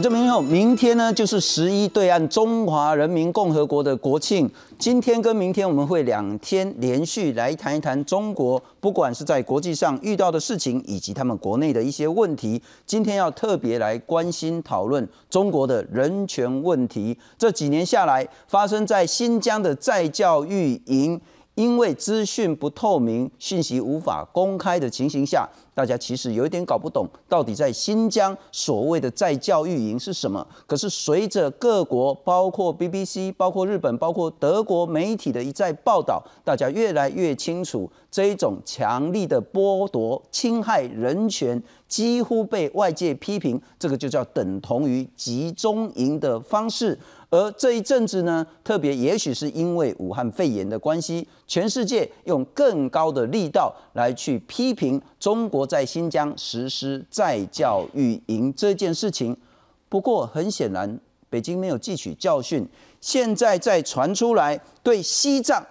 [0.00, 4.50] 我这边有，明天呢就是十一对岸中华人民共和国的国庆。
[4.78, 12.62] 今天跟明天我们会两天连续来谈一谈中国，不管是在国际上遇到的事情，以及他们国内的一些问题。
[12.86, 17.14] 今天要特别来关心讨论中国的人权问题。
[17.36, 21.20] 这几年下来，发生在新疆的在教育营。
[21.56, 30.46] 因为资讯不透明、信息无法公开的情形下，大家其实有一点搞不懂，到底在新疆所谓的在教育营是什么。
[30.66, 46.98] 可是随着各国，包括 BBC、包括日本、包括德国媒体的一再报道，大家越来越清楚，这一种强力的剥夺、侵害人权，几乎被外界批评，这个就叫等同于集中营的方式。
[47.30, 59.36] 而这一阵子呢，特别也许是因为武汉肺炎的关系，全世界用更高的力道来去批评中国在新疆实施在教育营这件事情。
[59.88, 62.68] 不过很显然，北京没有汲取教训，
[63.00, 65.64] 现在在传出来对西藏，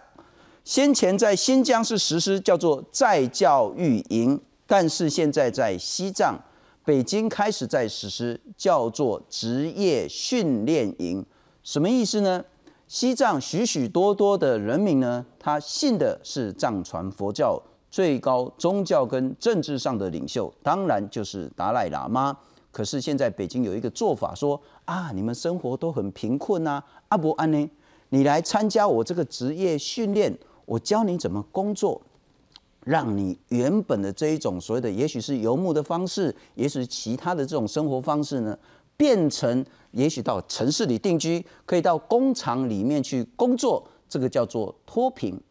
[0.64, 6.40] 先前在新疆是实施叫做在教育营，但是现在在西藏，
[6.86, 11.26] 北京开始在实施叫做职业训练营。
[11.70, 12.44] 什么意思呢？
[12.88, 17.62] 西藏许许多多的人民呢，他信的是藏传佛教
[17.92, 22.36] 最高宗教跟政治上的领袖，当然就是达赖喇嘛。
[22.72, 27.70] 可是现在北京有一个做法，说啊，你们生活都很贫困呐，阿伯安呢，
[28.10, 32.02] 你来参加我这个职业训练，我教你怎么工作，
[32.84, 38.58] 让你原本的这一种所谓的，也许是游牧的方式，也许其他的这种生活方式呢，
[39.00, 39.66] 变成。
[39.92, 45.42] 也许到城市里定居，可以到工厂里面去工作，这个叫做脱贫。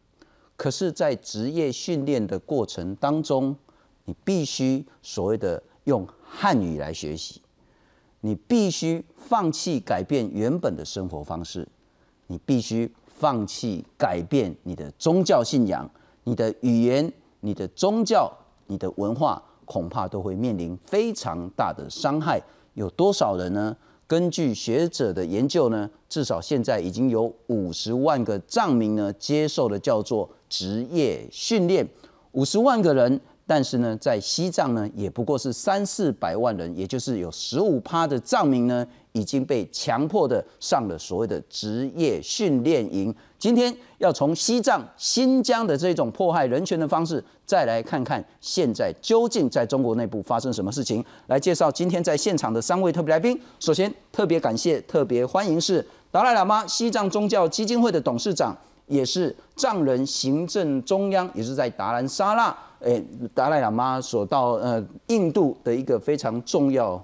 [0.55, 3.53] 可是，在职业训练的过程当中，
[4.05, 7.41] 你必须所谓的用汉语来学习，
[8.21, 11.67] 你必须放弃改变原本的生活方式，
[12.27, 15.89] 你必须放弃改变你的宗教信仰、
[16.23, 17.11] 你的语言、
[17.41, 18.31] 你的宗教、
[18.67, 22.41] 你的文化，恐怕都会面临非常大的伤害。
[22.79, 23.75] 有多少人呢？
[24.07, 31.85] 根据学者的研究呢，至少现在已经有五十万个藏民呢接受了叫做职业训练，
[32.31, 38.87] 五十万个人，但是呢，在西藏呢也不过是三四百万人，也就是有十五趴的藏民呢。
[39.11, 43.13] 已经被强迫的上了所谓的职业训练营。
[43.37, 51.03] 今天要从西藏、新疆的这种迫害人权的方式，再来看看现在究竟在中国内部发生什么事情。
[51.27, 53.39] 来介绍今天在现场的三位特别来宾。
[53.59, 58.55] 首先，特别感谢、特别欢迎是达赖喇嘛西藏宗教基金会的董事长，
[58.87, 63.01] 也是藏人行政中央，也是在达兰萨拉，诶，
[63.33, 67.01] 达赖喇嘛所到呃印度的一个非常重要。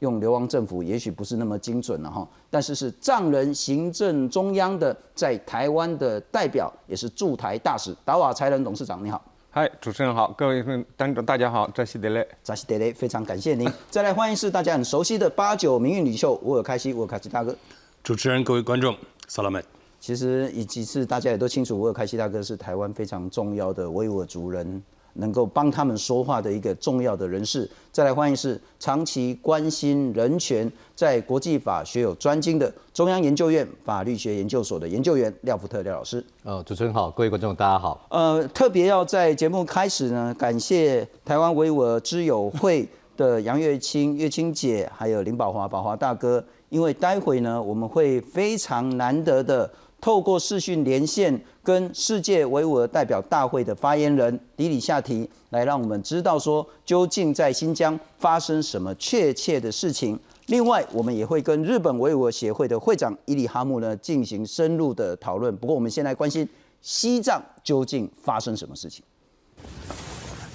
[0.00, 9.22] 用流亡政府也许不是那么精准了哈，但是是藏人行政中央的在台湾的代表，也是驻台大使达瓦才仁董事长，你好。
[9.50, 13.68] 嗨，主持人好，各位观众大家好，扎西德勒，扎西德勒，非常感谢您。
[13.90, 17.56] 再来欢迎是大家很熟悉的八九民运领袖乌尔开西，乌尔开西大哥。
[18.04, 18.94] 主持人，各位观众，
[19.26, 19.64] 萨拉曼。
[19.98, 24.80] 其实以及是大家也都清楚，乌尔开西大哥是台湾非常重要的维吾尔族人。
[25.18, 36.24] 能够帮他们说话的一个重要的人士，再来欢迎是长期关心人权，在国际法学有专精的中央研究院法律学研究所的研究员廖福特廖老师。
[36.44, 38.06] 呃，主持人好，各位观众大家好。
[38.10, 49.68] 呃，特别要在节目开始呢，感谢台湾维吾尔知友会的杨月清月清姐，还有林宝华宝华大哥，因为待会呢，我们会非常难得的。
[50.00, 60.18] 透过视讯连线，跟世界维吾尔代表大会的发言人李里夏提来，让我们知道说究竟在新疆发生什么确切的事情。
[60.46, 65.54] 另外，我们也会跟日本维吾尔协会的会长伊里哈木呢进行深入的讨论。
[65.56, 66.48] 不过，我们先来关心
[66.80, 69.04] 西藏究竟发生什么事情。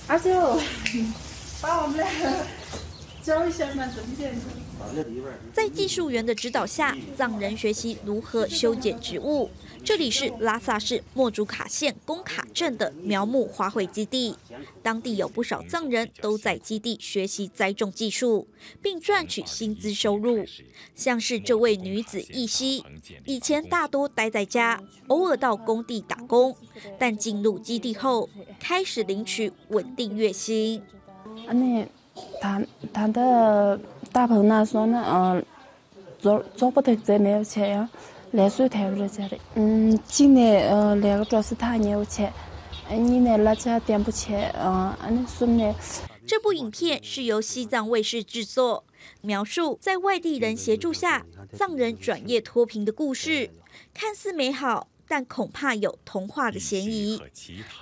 [0.08, 0.32] 阿舅，
[1.62, 2.04] 把我们
[3.22, 4.48] 教一下嘛，怎么建筑？
[5.54, 9.50] 在技术员的指导下，藏人学习如何修剪植物。
[9.84, 14.38] 这里是拉萨市莫竹卡县工卡镇的苗木花卉基地，
[14.82, 18.48] 当地有不少藏人都在基地学习栽种技术，
[18.82, 20.46] 并赚取薪资收入。
[20.96, 22.86] 像是这位女子易希，
[23.26, 26.56] 以前大多待在家，偶尔到工地打工，
[26.98, 30.82] 但进入基地后，开始领取稳定月薪。
[31.48, 31.86] 那
[32.40, 32.64] 他
[32.94, 33.80] 他的。
[34.14, 35.46] 大鹏那说呢，嗯，
[36.20, 37.90] 做做不得再没有钱呀，
[38.32, 39.42] 来水太不着家里。
[39.56, 42.32] 嗯，今年呃两个主要是他有钱，
[42.90, 45.76] 你呢那家点不起，嗯，俺那说呢。
[46.26, 48.86] 这部影片是由西藏卫视制作，
[49.22, 53.50] 描述在外地人协助下藏人转业脱贫的故事，
[53.94, 57.20] 看似美好，但恐怕有童话的嫌疑。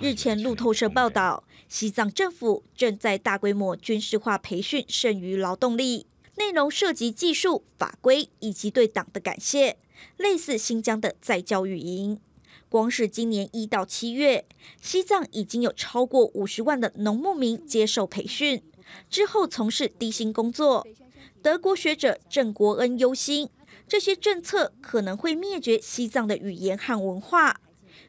[0.00, 6.06] 日前，路透社报道，西藏政府正在大规模军事化培训剩余劳动力，
[6.36, 9.76] 内容涉及技术、法规以及对党的感谢，
[10.16, 12.18] 类似新疆的再教育营。
[12.68, 14.46] 光是今年一到七月，
[14.80, 18.62] 西藏已经有超过五十万的农牧民接受培训，
[19.10, 20.86] 之后从事低薪工作。
[21.42, 23.50] 德国学者郑国恩忧心，
[23.86, 27.60] 这些政策可能会灭绝西藏的语言和文化。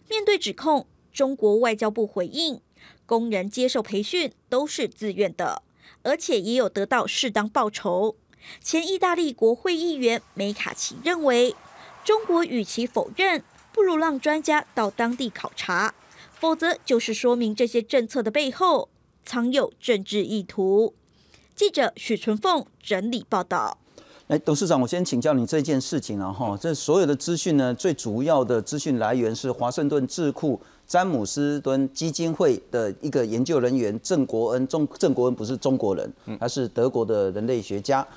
[0.08, 2.62] 面对指控，中国外交部回应：
[3.06, 5.64] 工人接受培训都是自愿的，
[6.04, 8.16] 而且也有得到适当报酬。
[8.62, 11.56] 前意大利国会议员梅卡奇认为，
[12.06, 13.44] 中国与其否认。
[13.76, 15.96] 不如让专家到当地考察，
[16.32, 18.88] 否则就是说明这些政策的背后
[19.26, 20.94] 藏有政治意图。
[21.56, 23.80] 记者许纯凤整理报道。
[24.28, 26.56] 来，董事长，我先请教你这件事情了哈。
[26.56, 30.62] 这所有的资讯呢，最主要的资讯来源是华盛顿智库
[30.94, 34.68] 詹姆斯敦基金会的一个研究人员郑国恩。
[34.68, 38.08] 中郑国恩不是中国人，他是德国的人类学家，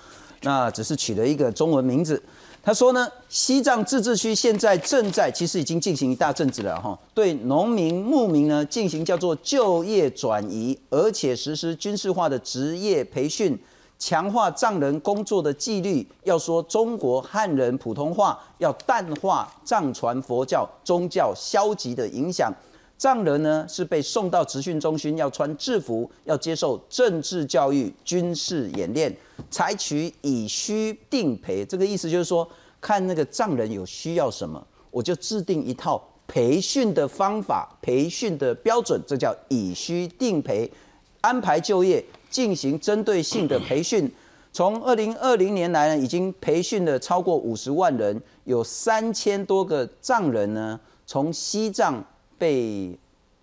[0.42, 2.22] 那只是取了一个中文名字。
[2.62, 13.58] 他说呢，西藏自治区现在正在，其实已经进行一大阵子了哈，对农民牧民呢进行叫做就业转移，而且实施军事化的职业培训，
[13.98, 16.06] 强化藏人工作的纪律。
[16.24, 22.52] 要说中国汉人普通话，要淡化藏传佛教宗教消极的影响。
[22.98, 29.14] 藏人呢是被送到职训中心，要穿制服，要接受政治教育、军事演练，
[29.50, 31.62] 采取以需定培。
[31.62, 32.48] 这个意思就是说，
[32.80, 40.72] 看那个藏人有需要什么，我就制定一套培训的方法、培训的标准，这叫以需定培，
[41.20, 42.02] 安排就业，
[42.36, 44.12] 进行针对性的培训。
[44.52, 52.04] 从二零二零年来呢，已经培训了超过五十万人，有三千多个藏人呢，从西藏。
[52.38, 52.94] 被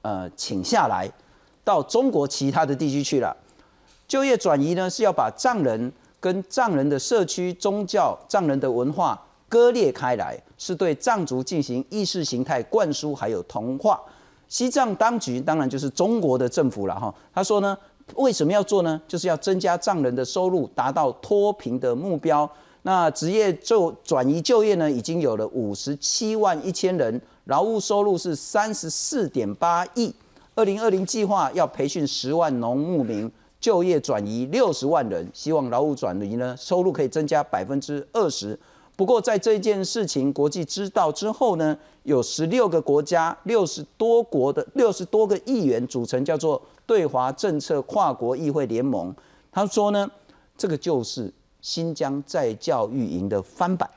[0.03, 1.11] 呃请下来
[1.63, 3.35] 到中国其他的地区去了，
[4.07, 9.19] 就业转移呢是要把藏人跟藏人的社区、宗教、藏人的文化
[9.49, 13.99] 割裂开来，是对藏族进行意识形态灌输，还有同化。
[14.47, 17.11] 西藏当局当然就是中国的政府了哈。
[17.33, 17.75] 他说呢，
[18.15, 19.01] 为什么要做呢？
[19.07, 22.49] 就是要增加藏人的收入，达到脱贫的目标。
[22.83, 27.21] 那职业就转移就业呢，已经有了五十七万一千人。
[27.45, 30.13] 劳务收入是三十四点八亿，
[30.55, 33.29] 二零二零计划要培训十万农牧民，
[33.59, 38.57] 就业转移六十万人，希望劳务转移呢收入可以增加百分之二十。
[38.95, 49.13] 不过在这件事情国际知道之后呢，有十六个国家六十多国的六十多个议员组成叫做对华政策跨国议会联盟，
[49.51, 50.09] 他说呢，
[50.55, 53.89] 这个就是新疆在教育营的翻版。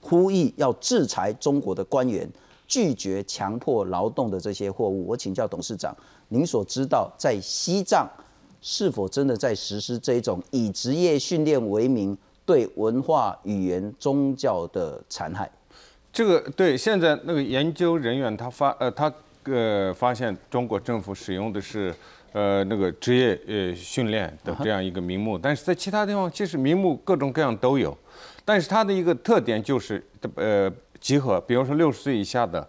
[0.00, 2.28] 呼吁要制裁中国的官员，
[2.66, 5.06] 拒绝强迫劳动的这些货物。
[5.06, 5.96] 我请教董事长，
[6.28, 8.10] 您所知道在西藏
[8.60, 12.18] 是否真的在实施这种以职业训练为名
[12.52, 15.50] 对文化、语言、宗教的残害？
[16.12, 19.10] 这个对，现在那个研究人员他发呃他
[19.44, 21.94] 呃发现中国政府使用的是
[22.32, 27.96] 呃那个职业呃训练的这样一个名目，但是在其他地方其实名目各种各样都有。
[28.44, 30.04] 但是它的一个特点就是，
[30.34, 32.68] 呃，集合，比如说六十岁以下的，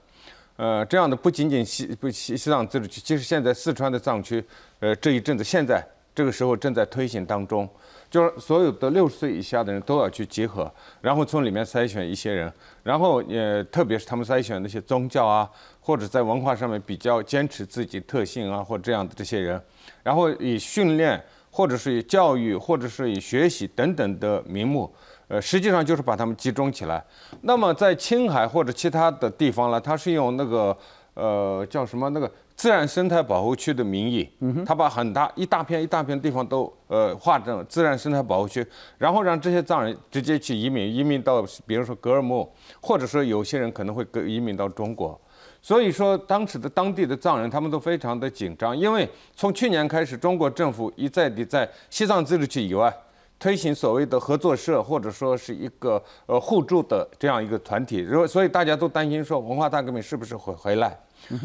[0.56, 4.42] 呃，这样的不仅仅西不西西藏自治区，其实现在四川的藏区，
[4.80, 5.86] 呃，这一阵子现在
[6.16, 7.68] 这个时候正在推行当中，
[8.14, 12.54] 就是所有的六十岁以下的人都要去集合，然后从里面筛选一些人，
[12.84, 19.60] 然后呃，特别是他们筛选那些宗教啊，或者在文化上面比较坚持自己特性啊，或这样的这些人，
[20.04, 24.94] 然后以训练，或者是以教育，或者是以学习等等的名目。
[25.28, 27.04] 呃，实际上就是把他们集中起来。
[27.42, 30.78] 那么在青海或者其他的地方呢，它是用那个
[31.16, 32.32] 呃叫什么那个
[32.64, 34.30] 自然生态保护区的名义，
[34.66, 38.66] 他把很大一大片一大片地方都呃划成自然生态保护区，
[38.98, 42.50] 然后让这些藏人直接去移民，移民到比如说格尔木，
[42.82, 45.20] 或者说有些人可能会移民到中国。
[45.62, 52.96] 所以说当时的当地的藏人他们都非常的紧张，因为从去年开始，中国政府一再地在西藏自治区以外。
[53.40, 60.98] 推行所谓的合作社，或者说是一个呃互助的这样一个团体，如所以大家都担心说文化大革命是不是会回来？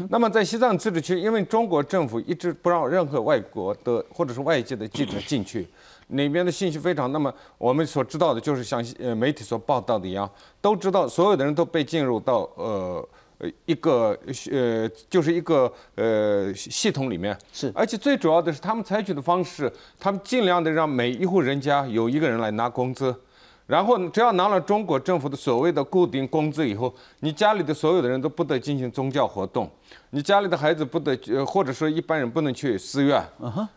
[0.09, 5.67] 那么在西藏自治区，因为中国政府一直不让任何外国的或者是外界的记者进去，
[6.09, 7.11] 里边的信息非常。
[7.11, 10.29] 那么我们所知道的就是像呃媒体所报道的一样，
[10.61, 14.17] 都知道所有的人都被进入到呃呃一个
[14.51, 17.37] 呃就是一个呃系统里面。
[17.53, 23.15] 是而且最主要的是，他们采取的方式，他们尽量的让每一户人家有一个人来拿工资。
[23.69, 29.69] 然后只要拿了中国政府的所谓的固定工资以后，你家里的所有的人都不得进行宗教活动，
[30.09, 33.23] 你家里的孩子不得，呃，或者说一般人不能去寺院。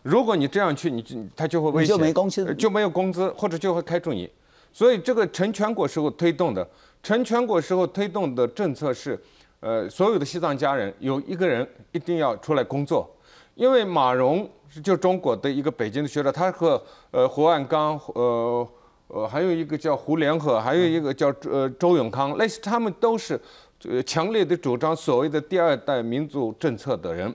[0.01, 4.27] 如果你这样去，你就他就会危你就险，没工资呃就没有工资，或者就会开除你。
[4.71, 6.67] 所以这个成全国时候推动的，
[7.03, 9.21] 成全国时候推动的政策是，
[9.59, 13.07] 呃，所有的西藏家人有一个人一定要出来工作，
[13.53, 18.67] 因为马蓉是就中国的一个北京的学者，他和呃胡万刚呃。
[19.13, 23.39] 呃，还有一个叫胡连河，还有一个叫呃周永康，类似他们都是
[23.87, 27.31] 呃强烈的主张所谓的第二代民族政策的人，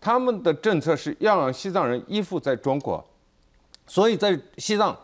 [0.00, 3.04] 他们的政策是要让西藏人依附在中国，
[3.88, 4.96] 所以在西藏，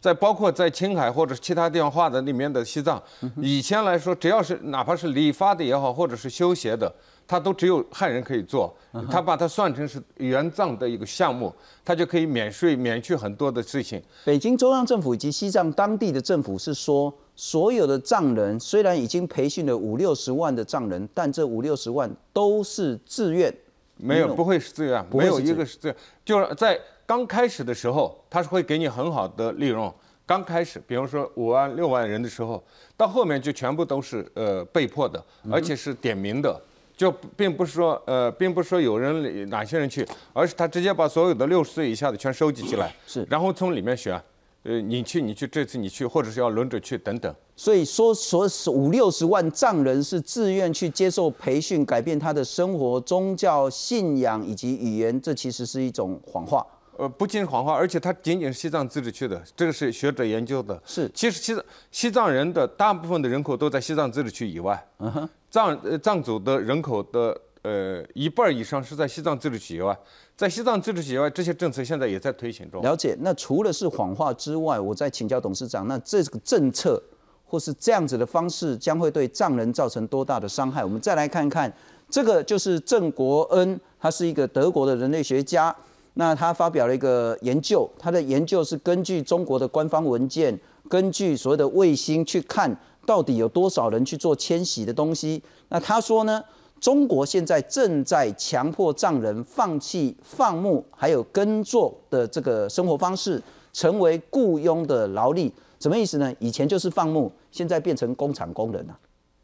[0.00, 3.00] 在包括在青海或者其他地方画的里面的西藏，
[3.36, 6.92] 以前来说，只要是哪怕是理发的也好，或者是修鞋的，
[7.28, 8.74] 他都只有汉人可以做。
[9.10, 11.54] 他把它算成是援藏的一个项目，
[11.84, 14.02] 他就可以免税、免去很多的事情。
[14.24, 23.54] 北京中央政府以及西藏当地的政府是说，所有的藏人虽然已经培训了五六十万的藏人，但这五六十万都是自愿，
[23.98, 29.92] 没有，不会是自愿，没有一个是自愿，就是在刚开始的时候，他是会给你很好的利润。
[30.26, 32.62] 刚开始，比如说五万、六万人的时候，
[32.96, 36.60] 到后面就全部都是呃被迫的，而且是点名的，
[36.98, 44.20] 就并不是说呃，并不是说有人哪些人去，而是他直接把所有的六十岁以下的全收集起来，是然后从里面选，
[44.64, 47.32] 呃，你去，你去，这次你去，或者是要轮着去等等。
[47.54, 56.66] 所以说说五六十万藏人是自愿去接受培训，改变他的生活、宗教信仰以及语言，这其实是一种谎话。
[56.98, 60.82] 呃，不仅是谎话，而且它仅仅是西藏自治区的，这个是学者研究的。
[60.84, 64.84] 是其实西藏西藏人的大部分的人口都在西藏自治区以外。
[64.98, 69.96] 嗯哼，藏呃藏族的人口的呃一半以上是在西藏自治区以外，
[70.36, 72.82] 在西藏自治区以外，这些政策现在也在推行中。
[72.82, 73.16] 了解。
[73.20, 77.00] 那除了是谎话之外，我再请教董事长，那这个政策
[77.44, 80.82] 或是这样子的方式，将会对藏人造成多大的伤害？
[80.82, 81.72] 我们再来看看，
[82.10, 85.72] 这个就是郑国恩，他是一个德国的人类学家。
[86.18, 90.58] 那他发表了一个研究，他的研究是根据中国的官方文件，
[90.88, 95.40] 根据所谓的卫星去看到底有多少人去做迁徙的东西。
[95.68, 96.42] 那他说呢，
[96.80, 103.40] 中国现在正在强迫藏人放弃放牧还有耕作的这个生活方式，
[103.72, 105.54] 成为雇佣的劳力。
[105.78, 106.34] 什么意思呢？
[106.40, 108.98] 以前就是放牧，现在变成工厂工人了、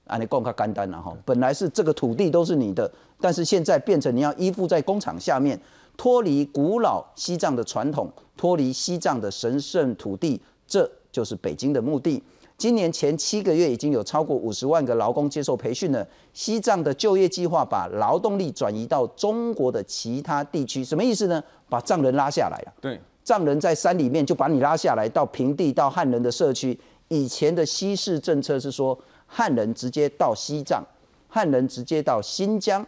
[0.08, 1.16] 啊，你讲较简单了哈。
[1.24, 2.90] 本来是这个土地都是你的，
[3.20, 5.56] 但是现在变成你要依附在工厂下面，
[5.96, 12.22] 脱离古老西藏的传统，脱离西藏的神圣土地，这就是北京的目的。
[12.56, 16.06] 今年前七个月已经有超过五十万个劳工接受培训了。
[16.32, 21.42] 西藏的就业计划把劳动力转移到中国的其他地区，什么意思呢？
[21.68, 22.72] 把藏人拉下来了。
[22.80, 26.78] 对，藏人在山里面就把你拉下来到平地，到汉人的社区。
[27.08, 28.96] 以前的西式政策是说
[29.26, 30.82] 汉人直接到西藏，
[31.28, 32.86] 汉人直接到新疆，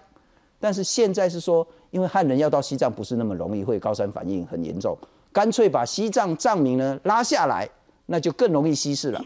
[0.60, 4.96] 但是现在是说，因为汉人要到西藏不是那么容易，会高山反应很严重，
[5.32, 7.68] 干脆把西藏藏民呢拉下来，
[8.06, 9.24] 那就更容易稀释了。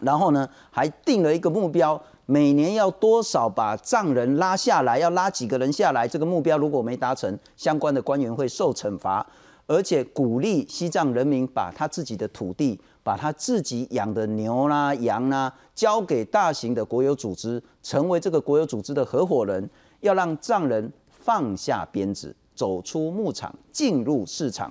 [0.00, 6.06] 然后呢，还定了一个目标，每年要多少把藏人拉下来，要拉几个人下来。
[6.06, 9.24] 这个目标如果没达成，相关的官员会受惩罚，
[9.66, 20.92] 而且鼓励西藏人民把他自己的土地，把他自己养的牛啦、羊啦，交给大型的国有组织，成为这个国有组织的合伙人，要让藏人
[21.24, 24.70] 放下鞭子，走出牧场，进入市场。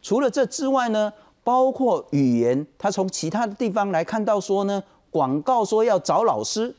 [0.00, 1.12] 除了这之外呢，
[1.42, 6.72] 包括语言，他从其他的地方来看到说呢，广告说要找老师，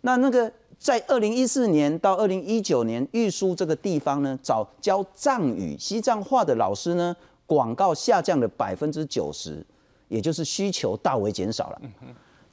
[0.00, 7.14] 那那个在二零一四年到二零一九年，玉书这个地方呢，找教藏语、西藏话的老师呢，
[7.44, 9.64] 广告下降了百分之九十，
[10.08, 11.80] 也就是需求大为减少了。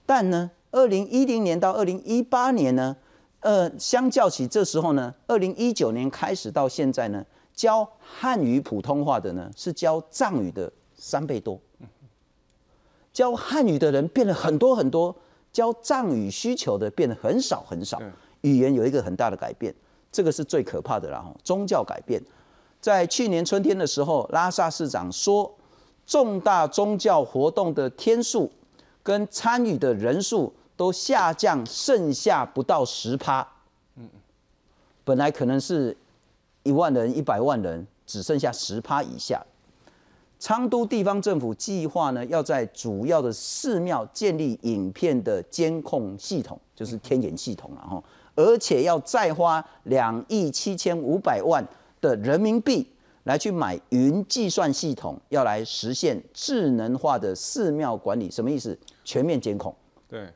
[0.06, 2.98] 但呢，二零一零年到二零一八年呢，
[3.46, 7.24] 呃，相较起这时候呢，二零一九年开始到现在呢，
[7.54, 11.62] 教汉语普通话的呢，是教藏语的三倍多。
[13.14, 15.16] 教汉语的人变了很多很多，
[15.54, 18.02] 教藏语需求的变得很少很少。
[18.42, 19.72] 语言有一个很大的改变，
[20.12, 21.20] 这个是最可怕的啦。
[21.24, 22.20] 吼宗教改变，
[22.82, 25.56] 在去年春天的时候，拉萨市长说，
[26.08, 28.52] 重大宗教活动的天数
[29.04, 33.48] 跟参与的人数都下降，剩下不到十趴。
[33.98, 34.10] 嗯
[35.04, 35.96] 本来可能是
[36.64, 39.46] 一万人、一百万人，只剩下十趴以下。
[40.38, 48.04] 昌都地方政府计划呢，要在主要的寺庙建立影片的监控系统，就是天眼系统然后，
[48.36, 51.66] 而且要再花两亿七千五百万
[52.02, 52.86] 的人民币
[53.24, 58.78] 来去买云计算系统，要来实现智能化的寺庙管理，什么意思？
[59.04, 59.74] 全面监控。
[60.10, 60.28] 对，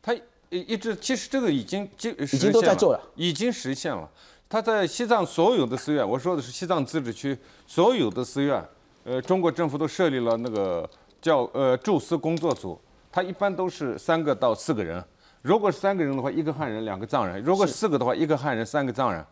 [0.00, 4.08] 他一一直其实这个已经就已经都在做了，已经实现了。
[4.48, 7.36] 他在西藏所有的寺院，我说的是西藏自治区
[7.66, 8.66] 所有的寺院，
[9.04, 10.88] 呃，中国政府都设立了那个
[11.20, 12.80] 叫呃驻寺工作组，
[13.12, 15.04] 他一般都是三个到四个人。
[15.42, 19.24] 如果是三个人的话，一个汉人，两个藏人；如果四个的话，一个汉人，三个藏人。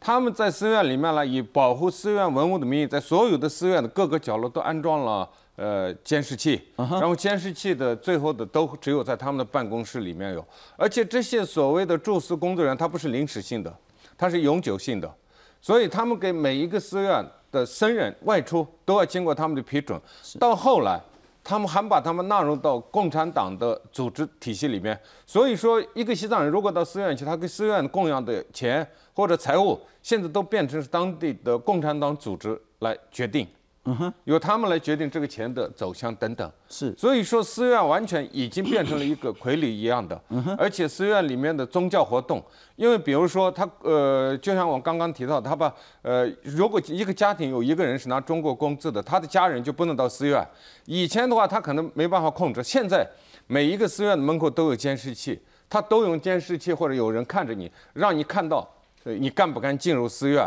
[0.00, 10.42] 他们在寺院里面呢，以保护寺院文物的名义，在所有的寺院的各个角落都安装了呃监视器，然后监视器的最后的都只有在他们的办公室里面有，
[10.76, 13.72] 而且这些所谓的驻寺工作人员，他不是临时性的，
[14.16, 15.14] 他是永久性的，
[15.60, 20.00] 所以他们给每一个寺院的僧人外出都要经过他们的批准，
[20.38, 20.98] 到后来。
[21.42, 33.46] 他们还把他们纳入到共产党的组织体系里面，所以说，一个西藏人如果到寺院去，他跟寺院供养的钱或者财物，现在都变成是当地的共产党组织来决定。
[33.84, 42.44] 嗯哼，由他们来决定这个钱的走向等等，是，所以说寺院完全已经变成了一个傀儡一样的，嗯哼，而且寺院里面的宗教活动，
[42.76, 50.46] 因为比如说他呃，就像我刚刚提到，他把呃，如果一个家庭有一个人是拿中国工资的，他的家人就不能到寺院。
[50.84, 53.08] 以前的话，他可能没办法控制，现在
[53.46, 58.68] 每一个寺院的门口都有监视器，他都用监视器或者有人看着你，让你看到，
[59.04, 60.46] 呃，你敢不敢进入寺院。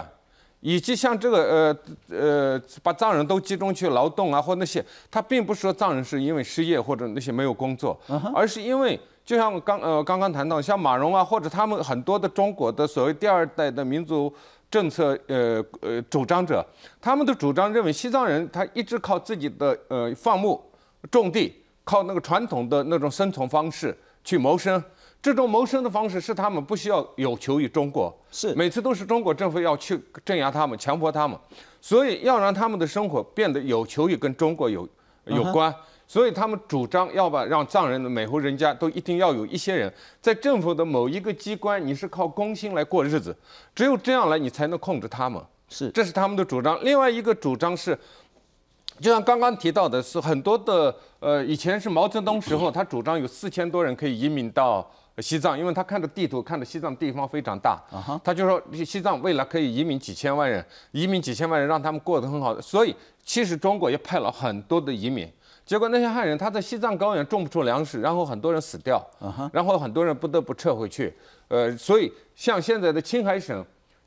[0.65, 1.75] 以及像这个
[2.09, 7.99] 呃呃，把藏人都集中去劳动啊，或那些，他并不是说藏人是因为失业或者那些没有工作，
[8.33, 14.33] 而是因为就像刚呃刚刚谈到，像马蓉啊，或者他们很多的中国的所谓第二代的民族
[14.71, 16.65] 政策呃呃主张者，
[17.01, 20.63] 他们的主张认为西藏人他一直靠自己的呃放牧
[21.11, 21.53] 种地，
[21.83, 24.81] 靠那个传统的那种生存方式去谋生。
[25.23, 28.53] 这种谋生的方式是他们不需要有求于中国，是。
[28.55, 31.39] 每次都是中国政府要去镇压他们、强迫他们，
[31.79, 34.85] 所以要让他们的生活变得有求于跟中国有
[35.27, 35.73] 有关，
[36.05, 43.33] 所以他们主张要把让藏人的每户人家都一定要有一些人在政府的某一个机关，你是靠工薪来过日子，
[43.73, 45.89] 只有这样来你才能控制他们，是。
[45.91, 46.77] 这是他们的主张。
[46.83, 47.97] 另外一个主张是，
[48.99, 54.89] 就像刚刚提到的是很多的呃，以前是毛泽东时候，他主张有四千多人可以移民到。
[55.19, 57.79] 西藏，因为他看着地图，看着西藏地方非常大，
[58.23, 62.59] 他就说西藏未来可以移民几千万人，移民几千万人让他们过得很好的。
[62.59, 65.31] 所以其实中国也派了很多的移民，
[65.63, 68.99] 结果那些汉人他在西藏高原种不出粮食，然后很多人死掉，
[69.51, 71.15] 然后很多人不得不撤回去。
[71.47, 73.63] 呃，所以像现在的青海省。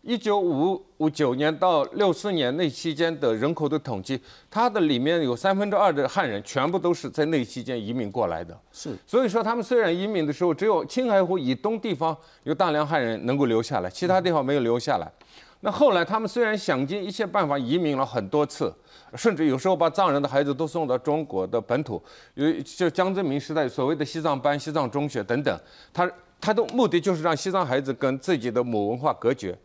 [0.06, 8.56] 一九五五九年到六四年那期间的人口的统计，它的里面有三分之二的汉人全部都是在那期间移民过来的。
[8.70, 15.10] 是，所以说他们虽然移民的时候只有青海湖以东地方有大量汉人能够留下来，其他地方没有留下来。
[15.62, 18.72] 那后来他们虽然想尽一切办法移民了很多次，
[19.16, 22.00] 甚至有时候把藏人的孩子都送到中国的本土，
[22.34, 25.60] 有就江泽民时代所谓的西藏班、西藏中学等等，
[25.92, 26.08] 他
[26.40, 29.58] 他的目的就是让西藏孩子跟自己的母文化隔绝。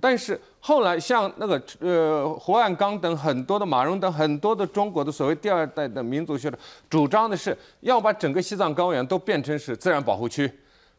[0.00, 10.50] 但是后来，像那个呃胡汉刚等很多的马蓉等很多的中国的所谓第二代的民族学者，主张的是要把整个西藏高原都变成是自然保护区，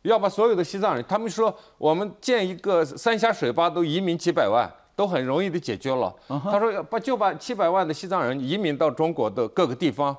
[0.03, 6.13] 要把所有的西藏人，他们说我们建一个三峡水坝都移民几百万，都很容易的解决了。
[6.27, 10.15] 他说要把就把七百万的西藏人移民到中国的各个地方，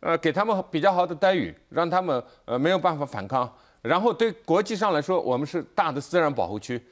[0.00, 3.48] 呃，给他们比较好的待遇，让他们呃没有办法反抗，
[3.82, 6.82] 然后对国际上来说，我们是大的自然保护区。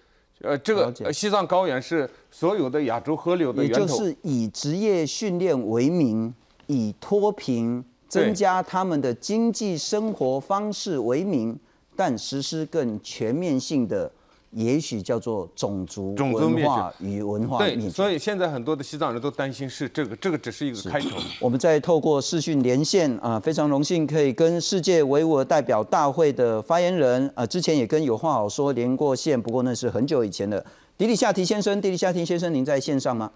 [0.41, 3.81] 呃，这个西藏高原是所有的亚洲河流的源头。
[3.81, 6.33] 也就是以职业训练为名，
[6.67, 11.59] 以脱贫、增加他们的经济生活方式为名，
[11.97, 14.11] 但实施更全面性的。
[14.53, 21.19] 也许叫做种族文化与文化灭对，所以现在很多的西藏人都担心是这个，这个只是一个开头。
[21.41, 30.65] 我们在透过视讯连线啊，非常荣幸可以跟世界维吾尔代表大会的发言人啊，之前也跟有话好说连过线，不过那是很久以前的。
[30.97, 33.31] 迪里夏提先生，迪里夏提先生，您在线上吗？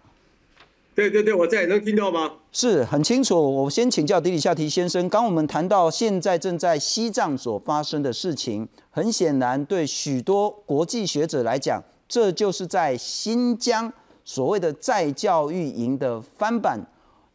[0.95, 2.31] 对对对，我在，能听到吗？
[2.53, 3.35] 是很清楚。
[3.41, 13.91] 我先请教迪里夏提先生，刚我们谈到现在正在西藏所发生的事情，很显然对许多国际学者来讲，这就是在新疆
[14.23, 16.79] 所谓的再教育营的翻版。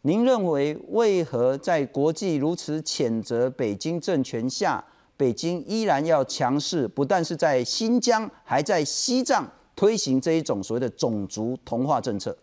[0.04, 4.84] 您认为为何在国际如此谴责北京政权下，
[5.18, 12.38] 北京依然要强势，不但是在新疆，还在西藏推行这一种所谓的种族同化政策？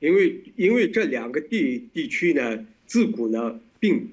[0.00, 4.10] 因为因为这两个地地区呢，自古呢并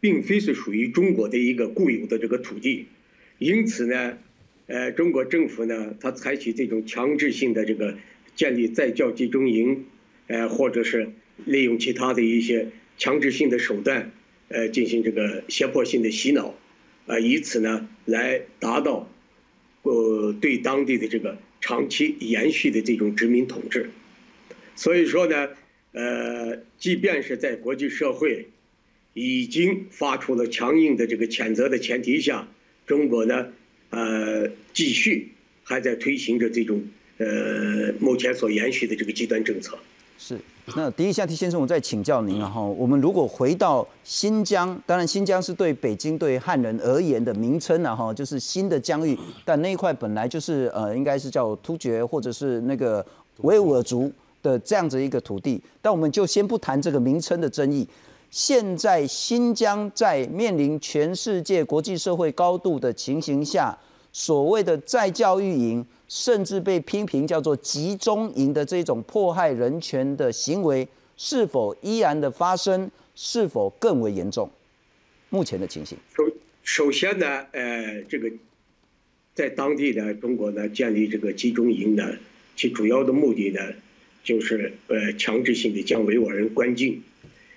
[0.00, 2.86] 并非是属于中国的一个固有的这个土地，
[3.38, 4.18] 因此呢，
[4.66, 7.98] 呃，中国政府呢，它采取这种强制性的这个
[8.36, 9.86] 建立在教集中营，
[10.28, 11.10] 呃，或者是
[11.44, 14.12] 利用其他的一些强制性的手段，
[14.48, 16.54] 呃，进行这个胁迫性的洗脑，
[17.06, 19.10] 啊，以此呢来达到，
[19.82, 23.90] 呃，对当地的这个长期延续的这种殖民统治。
[24.76, 25.48] 所以说呢，
[25.92, 28.46] 呃，即便是在国际社会
[29.14, 32.46] 已经发出了强硬的这个谴责的前提下，
[32.86, 33.48] 中国呢。
[33.90, 36.82] 呃，继续还在推行着这种
[37.18, 39.78] 呃目前所延续的这个极端政策。
[40.18, 40.36] 是，
[40.76, 42.60] 那第一下题先生，我再请教您了哈。
[42.60, 53.06] 我们如果回到新疆，当然新疆是对北京对汉人而言的名称了哈，就是新的疆域，但那一块本来就是呃，应该是叫突厥或者是那个
[53.42, 55.60] 维吾尔族的这样子一个土地。
[55.80, 57.86] 但我们就先不谈这个名称的争议。
[58.30, 63.76] 现在新疆在面临全世界国际社会高度的情形下，
[64.12, 72.90] 所谓的再教育营，甚至被批评叫做集中营的这种迫害人权的行为，是否依然的发生？
[73.14, 74.50] 是否更为严重？
[75.30, 75.96] 目前的情形。
[76.14, 76.24] 首
[76.62, 78.30] 首先呢，呃，这个
[79.34, 82.04] 在当地的，中国呢建立这个集中营呢，
[82.56, 83.60] 其主要的目的呢，
[84.26, 87.02] 就是呃强制性的将维吾尔人关进。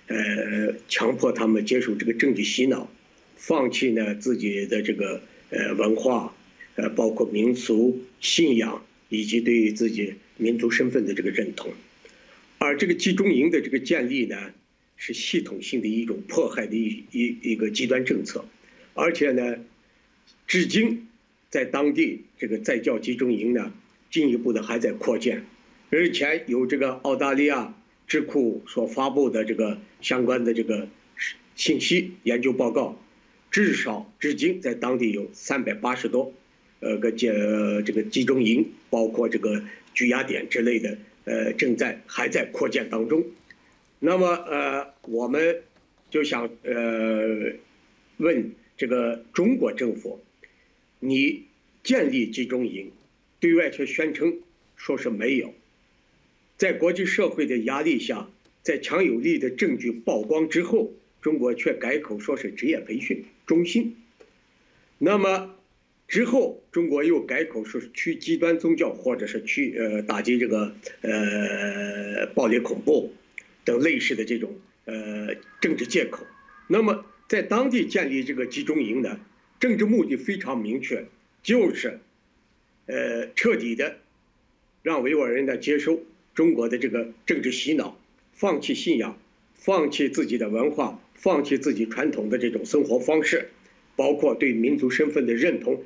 [0.06, 2.90] 呃，强迫他们接受这个政治洗脑，
[3.36, 6.34] 放弃呢自己的这个呃文化，
[6.74, 11.72] 呃包括民俗信仰以及对于自己民族身份的这个认同，
[12.58, 14.36] 而这个集中营的这个建立呢，
[14.96, 18.44] 是系统性的一种迫害的一一一个极端政策，
[18.94, 19.58] 而且呢，
[20.48, 21.06] 至今
[21.50, 23.72] 在当地这个在教集中营呢，
[24.10, 25.44] 进一步的还在扩建，
[25.90, 27.74] 日前有这个澳大利亚。
[28.06, 30.88] 智库所发布的这个相关的这个
[31.54, 33.00] 信息研究报告，
[33.52, 36.34] 至少至今在当地有三百八十多，
[36.80, 37.28] 呃个集
[37.86, 39.62] 这个集中营，包括这个
[39.94, 43.24] 拘押点之类的，呃正在还在扩建当中。
[44.00, 45.62] 那么呃我们
[46.10, 47.52] 就想呃
[48.16, 50.20] 问这个中国政府，
[50.98, 51.44] 你
[51.84, 52.90] 建立集中营，
[53.38, 54.40] 对外却宣称
[54.74, 55.54] 说是没有。
[56.60, 58.28] 在国际社会的压力下，
[58.62, 60.92] 在强有力的证据曝光之后，
[61.22, 63.96] 中国却改口说是职业培训中心。
[64.98, 65.56] 那么
[66.06, 73.14] 之后，中国又改口说是去极端宗教，或者是去呃打击这个呃暴力恐怖
[73.64, 76.26] 等类似的这种呃政治借口。
[76.68, 79.18] 那么在当地建立这个集中营呢，
[79.60, 81.06] 政治目的非常明确，
[81.42, 82.00] 就是
[82.84, 83.96] 呃彻底的
[84.82, 86.02] 让维吾尔人呢接受。
[86.34, 87.98] 中国的这个政治洗脑，
[88.32, 89.18] 放弃信仰，
[89.54, 93.48] 放弃自己的文化，放弃自己传统的这种生活方式，
[93.96, 95.82] 包括对民族身份的认同，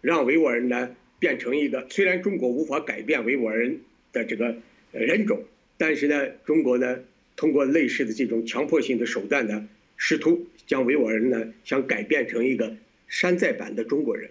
[0.00, 3.80] 让维吾尔人呢变成一个虽然中国无法改变维吾尔人
[4.12, 4.56] 的这个
[4.92, 5.44] 人种，
[5.76, 7.00] 但是呢，中国呢
[7.36, 12.76] 通过类似的这种强迫性的手段呢，试图将维吾尔人呢想改变成一个
[13.08, 14.30] 山寨版的中国人。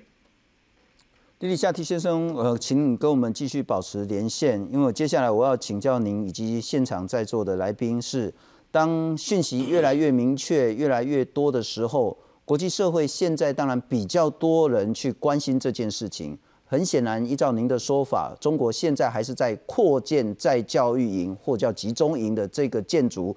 [1.39, 8.34] 莉莉夏提先生，呃，请你跟我们继续保持连线，因为接下来我要请教您以及现场在座的来宾是：
[8.69, 16.38] 当讯息越来越明确、越来越多的时候，国际社会现在当然比较多人去关心这件事情。
[16.65, 23.34] 很显然，依照您的说法，中国现在还是在扩建在教育营或叫集中营的这个建筑，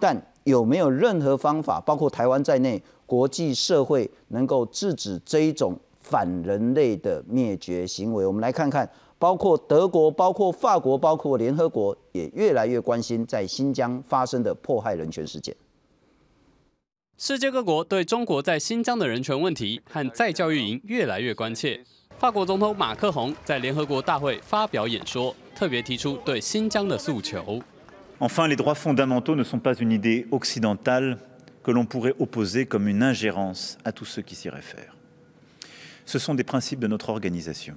[0.00, 5.78] 但有没有任何方法，包括台湾在内，国际社会能够制止这一种？
[6.04, 8.88] 反人类的灭绝行为，我们来看看，
[9.18, 15.56] 包括德国、包括法国、包括联合国，也越来越关心在新疆发生的迫害人权事件。
[17.16, 21.80] 世界各国对中国在新疆的人权问题和再教育营越来越关切。
[22.18, 27.60] 法国总统马克宏在联合国大会发表演说，特别提出对新疆的诉求。
[28.20, 31.18] Enfin, les droits fondamentaux ne sont pas une idée occidentale
[31.64, 34.93] que l'on pourrait opposer comme une ingérence à tous ceux qui s'y réfèrent.
[36.04, 37.76] Ce sont des principes de notre organisation,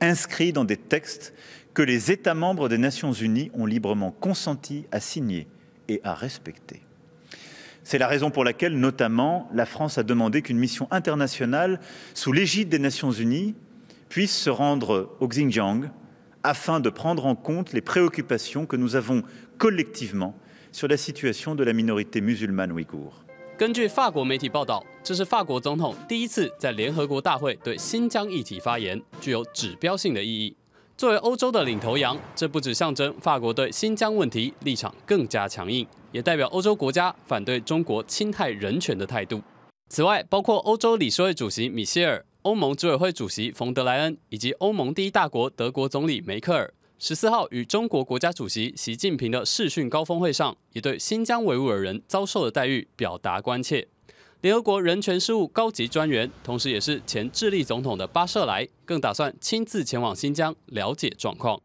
[0.00, 1.34] inscrits dans des textes
[1.74, 5.46] que les États membres des Nations Unies ont librement consenti à signer
[5.88, 6.82] et à respecter.
[7.84, 11.80] C'est la raison pour laquelle, notamment, la France a demandé qu'une mission internationale
[12.14, 13.54] sous l'égide des Nations Unies
[14.08, 15.90] puisse se rendre au Xinjiang
[16.42, 19.22] afin de prendre en compte les préoccupations que nous avons
[19.56, 20.34] collectivement
[20.72, 23.24] sur la situation de la minorité musulmane ouïghour.
[23.58, 30.54] 根据法国媒体报道，这是法国总统第一次在联合国大会对新疆议题发言，具有指标性的意义。
[30.96, 39.42] 作为欧洲的领头羊，这不只象征法国对新疆问题立场更加强硬，也代表欧洲国家反对中国侵害人权的态度。
[39.88, 42.24] 此外，包括欧洲理事会主席米歇尔。
[42.42, 53.86] 欧盟执委会主席冯德莱恩以及欧盟第一大国德国总理梅克尔十四号与中国国家主席习近平的视讯高峰会上，也对新疆维吾尔人遭受的待遇表达关切。
[54.40, 61.60] 联合国人权事务高级专员，同时也是前智利总统的巴舍莱，更打算亲自前往新疆了解状况。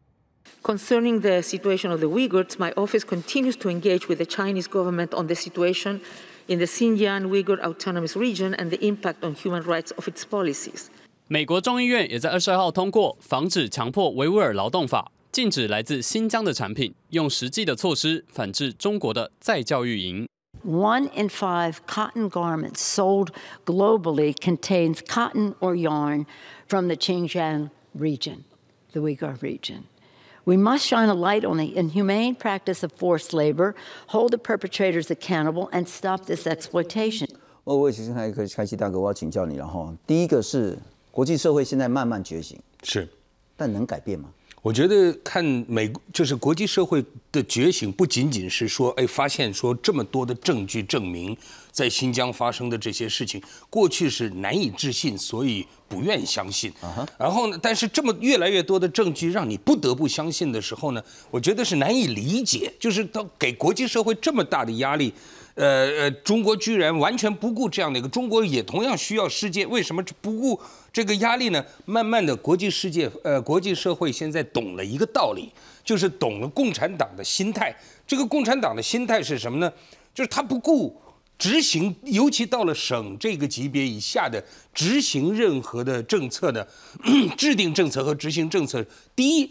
[0.62, 5.08] Concerning the situation of the Uyghurs, my office continues to engage with the Chinese government
[5.20, 5.98] on the situation
[6.46, 10.86] in the Xinjiang Uyghur Autonomous Region and the impact on human rights of its policies.
[11.26, 20.28] 美国众议院也在二十二号通过《防止强迫维吾尔劳动法》，禁止来自新疆的产品，用实际的措施反制中国的再教育营。
[20.64, 23.30] One in five cotton garments sold
[23.66, 26.26] globally contains cotton or yarn
[26.68, 28.44] from the Xinjiang region,
[28.92, 29.86] the Uyghur region.
[30.44, 33.74] We must shine a light on the inhumane practice of forced labor,
[34.10, 37.26] hold the perpetrators accountable, and stop this exploitation.
[37.64, 39.92] 我我其实还可以开启大哥，我要请教你了哈。
[40.06, 40.78] 第一个是
[41.10, 43.08] 国际社会现在慢慢觉醒，是，
[43.56, 44.28] 但能改变吗？
[44.64, 51.36] 我觉得看美就是国际社会的觉醒，不仅仅是说，哎，发现说这么多的证据证明
[51.70, 56.72] 在新疆发生的这些事情，过去是难以置信，所以不愿相信。
[57.18, 65.12] 然后呢，但是这么越来越多的证据让你不得不相信的时候呢，我觉得是难以理解，就是他给国际社会这么大的压力。
[65.56, 70.60] 呃呃，中国居然完全不顾这样的一个，中国也同样需要世界，为什么不顾
[70.94, 71.62] 这个压力呢？
[71.86, 75.50] 慢慢的，国际世界，呃，国际社会现在懂了一个道理，
[75.84, 77.74] 就是懂了共产党的心态。
[78.06, 79.70] 这个共产党的心态是什么呢？
[80.14, 80.96] 就是他不顾
[81.36, 84.40] 执行，尤其到了省这个级别以下的
[84.72, 86.66] 执行任何的政策的
[87.36, 89.50] 制定政策和执行政策，第一，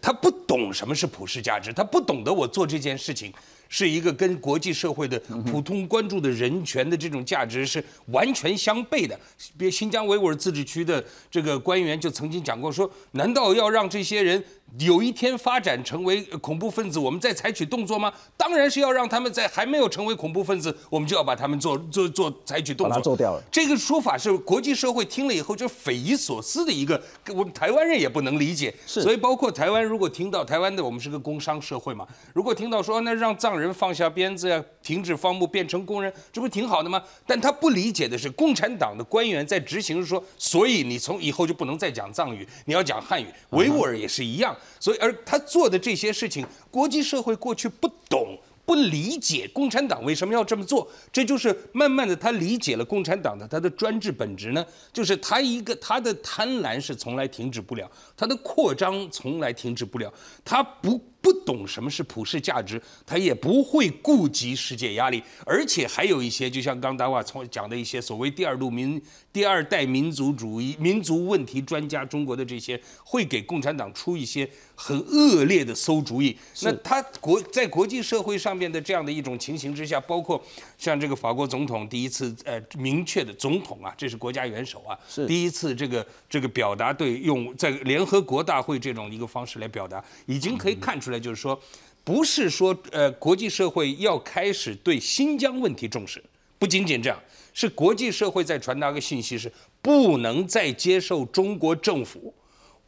[0.00, 3.30] 他不懂什么是普世价值，他不懂得我做这件事情。
[3.70, 9.18] 是一个跟国际社会的普通关注的人权的这种价值是完全相悖的。
[9.56, 14.42] 别新疆维吾尔自治区的这个官员就曾经讲过说：难道要让这些人
[14.78, 18.12] 有一天发展成为恐怖分子，我们再采取动作吗？
[18.36, 23.42] 当然是要让他们在还没有成为恐怖分子，我们就要把他们做做做采取动作，做掉了。
[23.52, 28.74] 这个说法是国际社会听了以后就匪夷所思的一个，我们台湾人也不能理解。
[28.84, 32.04] 是，所以包括台湾，如果听到台湾的我们是个工商社会嘛，
[32.34, 37.02] 如果听到说那让藏人放下鞭子呀，停止放牧，变成工人，这不挺好的吗？
[37.26, 43.26] 但他不理解的是，共产党的官员在执行说，所以你从以后就不能再讲藏语，你要讲汉语。
[43.50, 48.38] 维吾尔也是一样，所以而他做的这些事情，国际社会过去不懂。
[48.66, 60.12] 不理解共产党为什么要这么做，这就是慢慢的他理解了共产党的他的专制本质呢，就是他一个他的贪婪是从来停止不了，他的扩张从来停止不了，
[60.44, 61.00] 他不。
[61.22, 76.34] 不懂什么是普世价值，他也不会顾及世界压力，而且还有一些，就像刚达瓦从讲的一些所谓第二度民、第二代民族主义、民族问题专家，中国的这些会给共产党出一些很恶劣的馊主意。
[76.62, 80.42] 那他国在国际社会上面的这样的一种情形之下，包括
[80.78, 91.09] 像这个法国总统第一次呃明确的总统啊，这是国家元首啊，是第一次这个这个表达对用在联合国大会这种一个方式来表达，已经可以看出。
[91.10, 91.60] 出来就是说，
[92.04, 96.22] 不是说呃，国际社会要开始对新疆问题重视，
[96.56, 97.20] 不仅仅这样，
[97.52, 102.32] 是国际社会在传达个信息，是不能再接受中国政府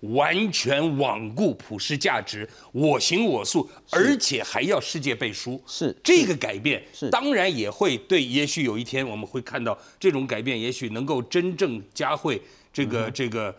[0.00, 5.60] 完全罔顾普世价值，我行我素，而且还要世界背书。
[5.66, 12.40] 是这个改变，是当然也会对，也许有一天我们会看到这种改变，也许能够真正加惠
[12.72, 13.52] 这个这个。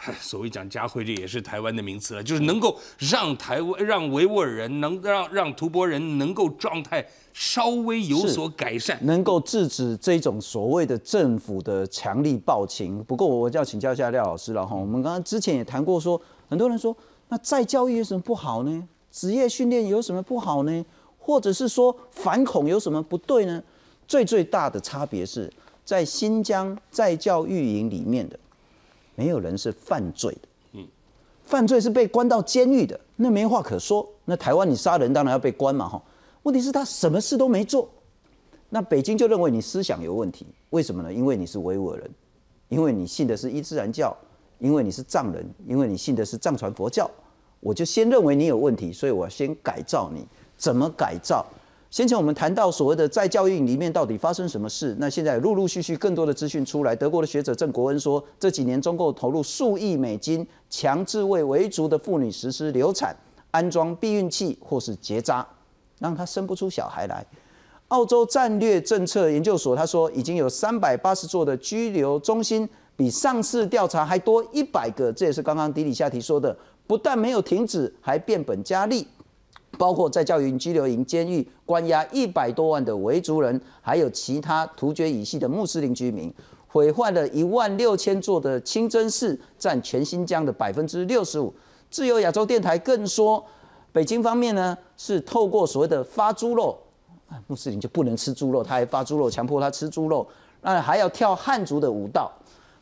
[0.20, 13.02] 所谓讲加惠，这也是台湾的名词了，就是能够让台湾、让维吾尔人能让让吐蕃人能够状态稍微有所改善，能够制止这种所谓的政府的强力暴情。
[13.04, 14.76] 不过，我要请教一下廖老师了哈。
[14.76, 16.96] 我们刚刚之前也谈过，说很多人说，
[17.28, 18.88] 那再教育有什么不好呢？
[19.10, 20.84] 职业训练有什么不好呢？
[21.18, 23.62] 或者是说反恐有什么不对呢？
[24.06, 25.52] 最最大的差别是
[25.84, 28.38] 在新疆在教育营里面的。
[29.18, 30.86] 没有人是犯罪的，嗯，
[31.44, 34.08] 犯罪是被关到监狱的，那没话可说。
[34.24, 36.00] 那台湾你杀人当然要被关嘛，哈。
[36.44, 37.90] 问题是他什么事都没做，
[38.68, 41.12] 那北京就认为你思想有问题，为什么呢？
[41.12, 42.08] 因为你是维吾尔人，
[42.68, 44.16] 因为你信的是伊斯兰教，
[44.60, 47.10] 因为你是藏人，因为你信的是藏传佛教，
[47.58, 50.24] 我就先认为你有问题，所以我先改造你。
[50.56, 51.44] 怎么改造？
[51.90, 56.94] 先前我们谈到所谓的在教育里面到底发生什么事，那现在陆陆续续更多的资讯出来。
[56.94, 63.16] 德国的学者郑国恩说，这几年中共投入数亿美金，强制为维族的妇女实施流产、
[63.50, 65.46] 安装避孕器或是结扎，
[65.98, 67.24] 让她生不出小孩来。
[67.88, 76.54] 澳洲战略政策研究所他说，已经有三百八十座的拘留中心比上次调查还多一百个，这也是刚刚迪里夏提说的，
[76.86, 79.08] 不但没有停止，还变本加厉。
[79.76, 86.32] 包括在教育营、拘留营、监狱关押一百多万的维族人，还有其他突厥语系的穆斯林居民，
[86.66, 91.52] 毁坏了一万六千座的清真寺，占全新疆的百分之六十五。
[91.90, 93.44] 自由亚洲电台更说，
[93.92, 96.76] 北京方面呢是透过所谓的发猪肉，
[97.46, 100.26] 穆斯林就不能吃猪肉，他还发猪肉，强迫他吃猪肉，
[100.62, 102.32] 那还要跳汉族的舞蹈，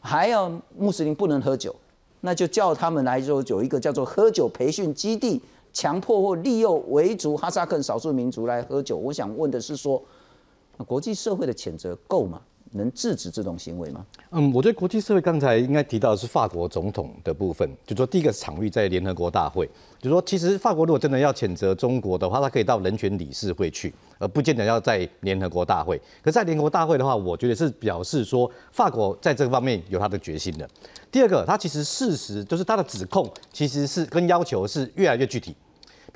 [0.01, 1.75] 还要穆斯林不能喝酒，
[2.21, 5.43] 那就叫他们来就有一个叫做喝酒培训基地。
[5.77, 10.03] 强迫或利诱维族、哈萨克少数民族来喝酒，我想问的是说，
[10.87, 12.41] 国际社会的谴责够吗？
[12.73, 14.05] 能制止这种行为吗？
[14.31, 19.69] 嗯，我觉得国际社会刚才应该提到的是法国总统的部分，就说第一个场域在联合国大会，
[20.01, 26.01] 就说其实法国如果真的要谴责中国的话，他可以到人权理事会去，而不见得要在联合国大会。
[26.23, 30.67] 可在联合国大会的话，我觉得是表示说法国在这个方面有他的决心的。
[31.13, 35.55] 第二个，他其实事实就是他的指控其实是跟要求是越来越具体。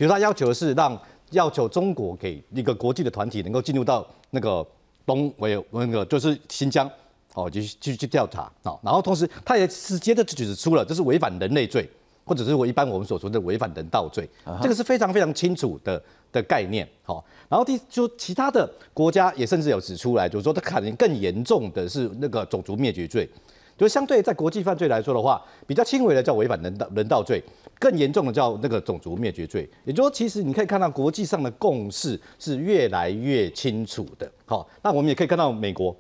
[0.00, 0.98] 比如他要求的是让
[1.32, 4.66] 要求中国给一个国际的团体能够进入到那个
[5.04, 6.90] 东维那个就是新疆
[7.34, 11.86] 哦，就去去调查啊，然后同时他也直接的指出了这是违反人类罪，
[12.24, 14.26] 或者是我一般我们所说的违反人道罪，
[14.62, 16.88] 这个是非常非常清楚的的概念。
[17.02, 23.28] 好，然后第就其他的国家也甚至有指出来，就是说他可能更严重的是那个种族灭绝罪。
[23.76, 27.42] 就相对在国际犯罪来说的话，比较轻微的叫违反人道人道罪，
[27.80, 29.68] 更严重的叫那个种族灭绝罪。
[29.84, 34.30] 也就是说，其实你可以看到国际上的共识是越来越清楚的。
[34.46, 35.96] 好，那我们也可以看到美国，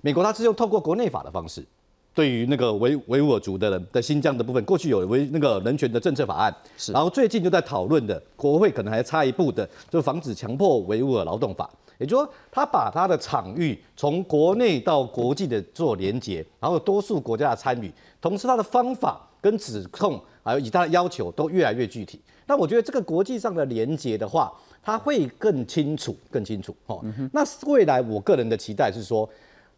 [0.00, 1.62] 美国它是用透过国内法的方式，
[2.14, 11.68] 对于那个维维吾尔族的人的新疆的部分，过去有维那个人权的政策法案，是，然后最近就在讨论的，国会可能还差一步的，就防止强迫维吾尔劳动法。
[11.98, 22.20] 也就是说，他把他的场域从国内到国际的做连接，然后多数国家的参与，同时他的方法跟指控，还有以他的要求都越来越具体。
[22.46, 24.52] 那我觉得这个国际上的连接的话，
[24.82, 26.76] 它会更清楚、更清楚。
[26.86, 29.28] 哦，那未来我个人的期待是说，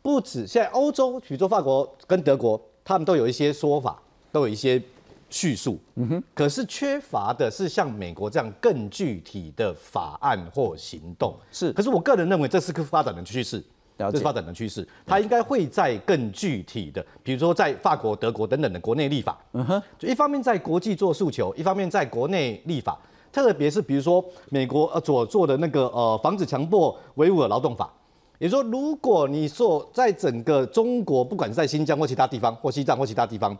[0.02, 4.00] 不止现在欧洲，比如说法国跟德国，他们都有一些说法，
[4.32, 4.82] 都有一些。
[5.30, 11.72] 叙述，嗯哼，可是缺乏的是像美国这样更具体的法案或行动，是。
[11.72, 13.60] 可是我个人认为这是个发展的趋势，
[13.96, 22.98] 这是发展的趋势，它应该会在更具体的，比如说在法国、德国等等的国内立法，嗯哼，就一方面在国际做诉求，一方面在国内立法，
[23.32, 27.92] 特别是比如说美国呃所做的那个呃防止强迫维吾尔劳动法，
[28.38, 33.56] 也就是说，如果你说在整个中国，不管是在新疆或其他地方，或西藏或其他地方。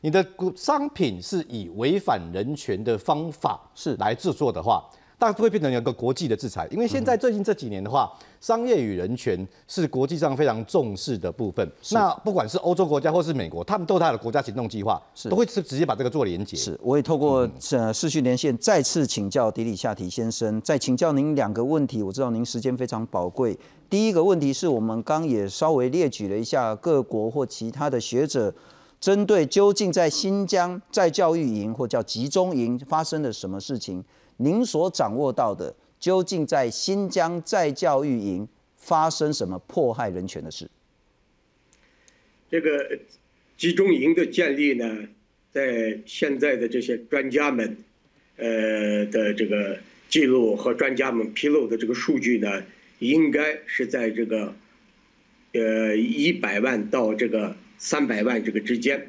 [0.00, 0.24] 你的
[0.54, 3.96] 商品是以违反人权的方法是。
[3.96, 6.66] 来制作的话，大概会变成一个国际的制裁。
[6.70, 11.68] 因为现在最近这几年的话，商业与人权是国际上非常重视的部分。
[11.90, 16.56] 那不管是欧洲国家或是美国，他们都有他的国家行动计划，是都会直直接把这个做连接。
[16.56, 22.02] 是，我也透过呃视讯连线再次请教迪里夏提先生，再请教您两个问题。
[22.02, 23.58] 我知道您时间非常宝贵。
[23.90, 28.54] 第一个问题是我们刚也稍微列举了一下各国或其他的学者。
[29.00, 34.04] 针对究竟在新疆在教育营或叫集中营发生了什么事情，
[34.38, 40.66] 您所掌握到的究竟在新疆在教育营发生什么迫害人权的事？
[42.50, 42.98] 这个
[43.56, 45.06] 集中营的建立呢，
[45.52, 47.76] 在现在的这些专家们，
[48.36, 52.62] 呃的这个记录和专家们披露的这个数据呢，
[52.98, 54.54] 应该是在这个
[55.52, 57.54] 呃一百万到这个。
[57.80, 59.08] 三百万这个之间，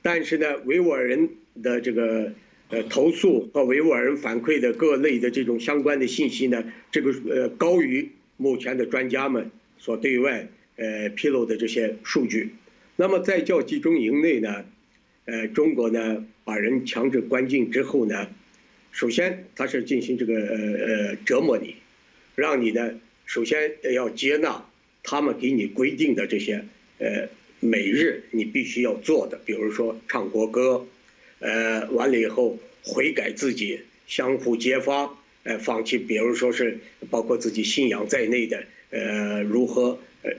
[0.00, 1.28] 但是呢，维吾尔人
[1.62, 2.32] 的这个
[2.68, 12.50] 呃投诉和维吾尔人反馈的各类的这种相关的信息呢，这个呃高于目前的专家们所对外呃披露的这些数据。
[12.96, 14.64] 那么在教集中营内呢，
[15.26, 18.28] 呃，中国呢把人强制关进之后呢，
[18.92, 21.76] 首先他是进行这个呃呃折磨你，
[22.34, 22.92] 让你呢
[23.26, 24.64] 首先要接纳
[25.02, 26.64] 他们给你规定的这些
[26.98, 27.28] 呃。
[27.58, 30.86] 每日你必须要做的，比如说唱国歌，
[31.38, 36.78] 呃，完了以后悔改自己，相互揭发，呃，放弃，比如说是
[37.10, 40.30] 包括自己信仰在内的，呃，如何呃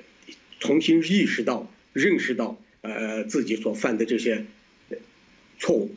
[0.59, 4.45] 重新意识到、认识到呃自己所犯的这些
[5.59, 5.93] 错误。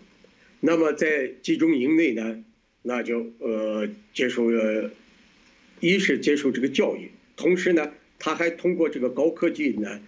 [0.59, 2.45] 那么在集中营内呢，
[2.83, 4.51] 那就呃接受，
[5.79, 10.01] 一是接受这个教育，同时呢，他还通过这个高科技呢。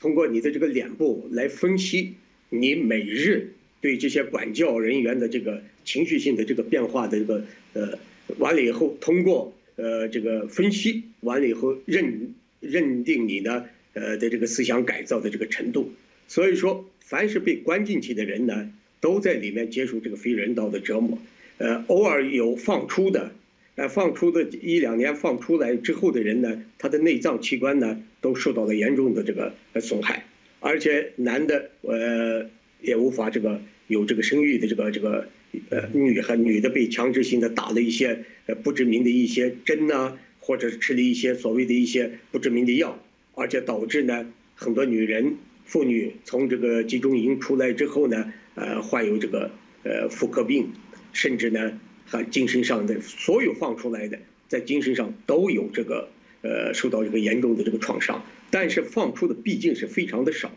[0.00, 2.14] 通过你的这个脸部来分析
[2.50, 7.98] 你每日对这些管教人员的这个情绪性的这个变化的这个呃，
[8.36, 15.90] 完了以后通过呃这个分析完了以后认认定你的呃的这个思想改造的这个程度，
[16.28, 18.70] 所以说，凡是被关进去的人呢，
[19.00, 21.18] 都在里面接受这个非人道的折磨。
[21.56, 23.32] 呃，偶尔有放出的，
[23.76, 30.24] 呃，放出的一两年放出来之后的人呢，他的内脏器官呢都受到了严重的这个损害，
[30.60, 32.50] 而且男的呃
[32.82, 35.28] 也无法这个有这个生育的这个这个
[35.70, 42.98] 呃女和女的被强制性的打了一些呃不知名的一些针呐，或者吃了一些所谓的一些不知名的药，
[43.34, 49.50] 而且导致呢很多女人妇女从这个集中营出来之后呢，呃患有这个
[49.84, 50.72] 呃妇科病。
[51.10, 56.10] 甚至呢，和精神上的所有放出来的，在精神上都有这个
[56.42, 60.52] 呃受到这个严重的这个创伤，但是放出的毕竟是非常的少。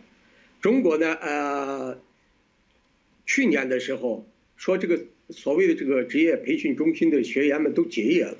[0.59, 1.99] 中国呢，呃，
[3.25, 4.27] 去年的时候
[4.61, 5.01] 说这个
[5.31, 8.37] 所谓的这个职业培训中心的学员们都结业了，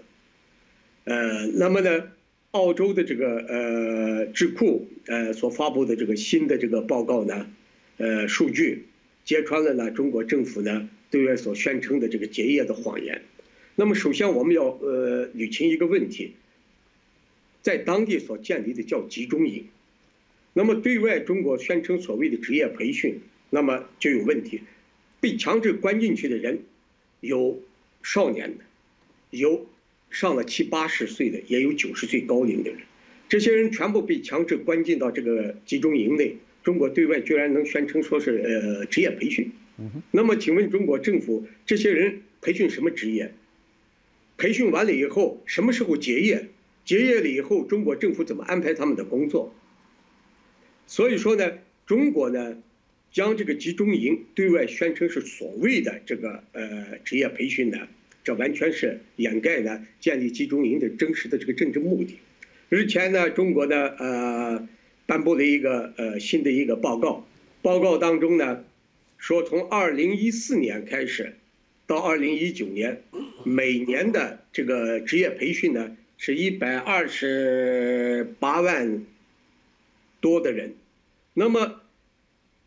[1.05, 2.11] 呃，那么呢，
[2.51, 7.47] 澳洲的这个呃智库呃所发布的这个新的这个报告呢，
[7.97, 8.83] 呃数据
[9.25, 10.87] 揭穿了呢中国政府呢。
[11.09, 13.23] 对外所宣称的这个结业的谎言，
[13.75, 16.35] 那么首先我们要呃捋清一个问题，
[17.61, 19.65] 在当地所建立的叫集中营，
[20.53, 23.19] 那么对外中国宣称所谓的职业培训，
[23.49, 24.61] 那么就有问题，
[25.21, 26.63] 被强制关进去的人，
[27.21, 27.61] 有
[28.03, 28.63] 少年的，
[29.29, 29.65] 有
[30.09, 32.81] 上了七八十岁的，也有九十岁高龄的人，
[33.29, 39.51] 这些人全部被强制关进到这个集中营内，中国对外居然能宣称说是呃职业培训。
[40.11, 43.33] 那么，请问中国政府这些人培训什么职业？
[44.37, 46.49] 培训完了以后，什么时候结业？
[46.83, 49.53] 结业了以后，中国政府怎么安排他们的工作？
[50.87, 51.51] 所以说呢，
[51.85, 52.57] 中国呢，
[53.11, 57.87] 将这个集中营对外宣称是所谓的这个呃职业培训的，
[58.23, 62.17] 这完全是掩盖呢建立集中营的真实的这个政治目的。
[62.69, 64.67] 日前呢，中国呢呃
[65.05, 67.27] 颁布了一个呃新的一个报告，
[67.61, 68.63] 报告当中呢。
[69.17, 71.35] 说从二零一四年开始，
[71.85, 73.03] 到二零一九年，
[73.45, 79.05] 每年的这个职业培训呢，是一百二十八万
[80.19, 80.73] 多的人。
[81.35, 81.80] 那么，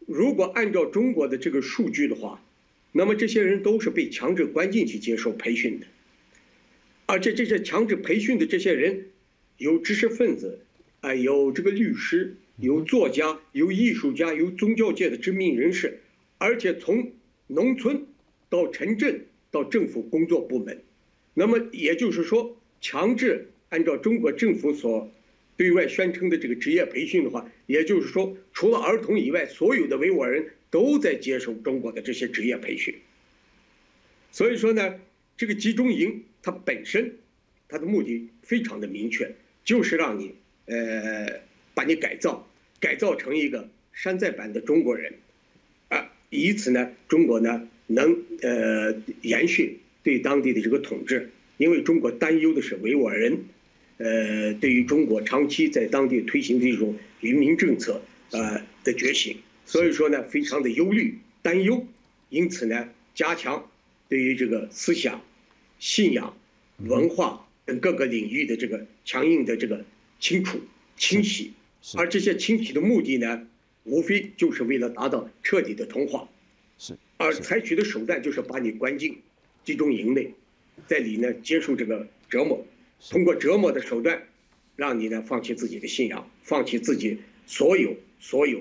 [0.06, 2.42] 如果按照中国的这个数据的话，
[2.92, 5.86] 那么这些人都是被强制关进去接受培训的。
[7.06, 9.06] 而且这些强制培训的这些人，
[9.58, 10.60] 有知识分子，
[11.00, 16.00] 哎，有这个律师，有作家，有艺术家，有宗教界的知名人士。
[16.38, 17.12] 而且从
[17.46, 18.06] 农村
[18.48, 20.82] 到城镇到政府工作部门，
[21.34, 25.10] 那么也就是说，强制按照中国政府所
[25.56, 32.96] 对外宣称的这个职业培训的话，也就是说，除了儿童以外，所有的维吾尔人都在接受中国的这些职业培训。
[34.32, 35.00] 所以说呢，
[35.36, 37.16] 这个集中营它本身
[37.68, 39.34] 它的目的非常的明确，
[39.64, 40.34] 就是让你
[40.66, 41.40] 呃
[41.74, 42.48] 把你改造，
[42.80, 45.14] 改造成一个山寨版的中国人。
[45.88, 53.44] 啊以此呢，中国呢能呃延续对当地的这个统治，因为中国担忧的是维吾尔人，
[53.98, 61.86] 呃，对于中国长期在当地推行的一种移民政策呃的觉醒，所以说呢非常的忧虑担忧，
[62.28, 63.70] 因此呢加强
[64.08, 65.22] 对于这个思想、
[65.78, 66.36] 信仰、
[66.78, 69.84] 文化等各个领域的这个强硬的这个
[70.20, 70.60] 清除
[70.96, 71.52] 清洗，
[71.96, 72.08] 而。
[72.08, 73.46] 这些清洗的目的呢。
[73.86, 76.26] 无非就是为了达到彻底的同化，
[76.78, 79.18] 是，而采取的手段就是把你关进
[79.62, 80.32] 集中营内，
[80.86, 82.66] 在里呢接受这个折磨，
[83.10, 84.22] 通过折磨的手段，
[84.76, 88.60] 让你呢放弃自己的信仰，放弃自己所有所有，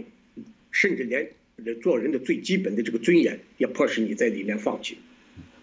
[0.72, 1.30] 甚至连
[1.82, 4.98] 做人的最基本的这个尊严，也迫使你在里面放弃。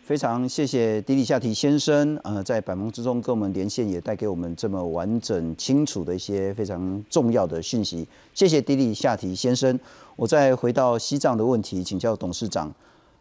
[0.03, 8.09] 非常谢谢迪里夏提先生，呃，在百忙之中跟我们连线，也带给我们这么完整清楚的一些非常重要的讯息。
[8.35, 9.79] 谢谢迪里夏提先生。
[10.17, 12.75] 我再回到西藏的问题，请教董事长。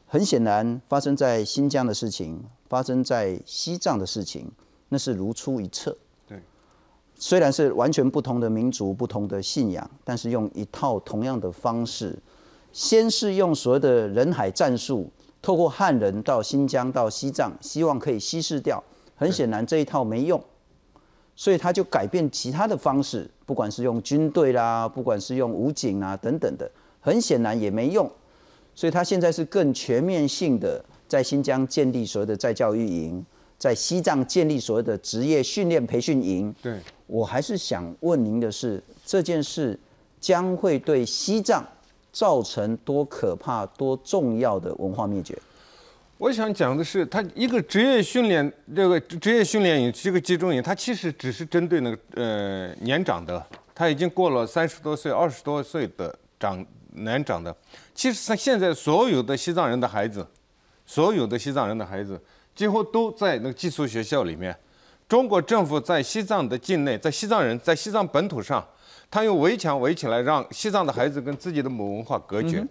[0.07, 4.47] 很显然，发生在新疆的事情，发生在西藏的事情，
[4.89, 5.95] 那是如出一辙。
[6.27, 6.37] 对，
[7.15, 12.17] 虽然是完全不同的民族、不同的信仰，但是用一套同样的方式，
[12.73, 15.09] 先是用所谓的人海战术。
[15.41, 18.83] 透过汉人到新疆到西藏，希望可以稀释掉。
[19.15, 20.43] 很显然这一套没用，
[21.33, 26.69] 所以他就改变其他的方式，不管是用军队啦，不管是用武警啊等等的，
[26.99, 28.11] 很显然也没用。
[28.75, 33.25] 所以他现在是更全面性的在新疆建立所谓的在教育营，
[33.59, 36.51] 在西藏建立所谓的职业训练培训营。
[36.59, 39.79] 对我还是想问您的是，这件事
[40.19, 41.63] 将会对西藏？
[42.11, 45.37] 造成多可怕、多重要的文化灭绝？
[46.17, 53.45] 我想讲的是，他一个职业训练，这个职业训练营，这个集中营，它其实只是针对那个呃年长的，
[53.75, 57.55] 他已经过了三十多岁、二十多岁的长年长的。
[57.93, 60.25] 其实现在所有的西藏人的孩子，
[60.87, 62.19] 所有的西藏人的孩子
[62.59, 64.53] 几乎都在那个寄宿学校里面。
[65.07, 68.61] 中国政府在西藏的境内，在西藏人在西藏本土上，
[69.09, 72.61] 他用围墙围起来，让西藏的孩子跟自己的母文化隔绝，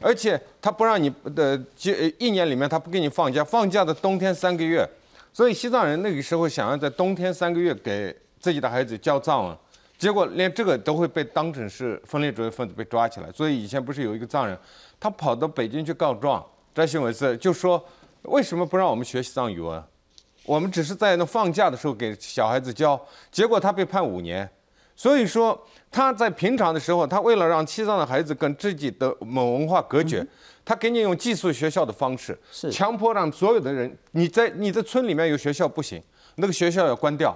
[0.00, 4.88] 而且他不让你的一一年里面他不给你放假，放假的冬天三个月，
[5.34, 9.54] 所以西藏人那个时候想要在冬天三个月给自己的孩子教藏文，
[9.98, 13.30] 结果连这个都会被当成是分裂主义分子被抓起来。
[13.32, 14.58] 所以以前不是有一个藏人，
[14.98, 16.42] 他跑到北京去告状，
[16.74, 17.84] 摘新闻是就说
[18.22, 19.82] 为什么不让我们学西藏语文？
[20.44, 23.00] 我们只是在那放假的时候给小孩子教，
[23.30, 24.48] 结果他被判五年。
[24.96, 25.58] 所以说
[25.90, 30.26] 他在平常的时候，他为了让西藏的孩子跟自己的某文化隔绝，
[30.64, 36.02] 他给你用寄宿学校的方式，是强迫让所有的人，你在你的村里面有学校不行，
[36.34, 37.34] 那个学校要关掉，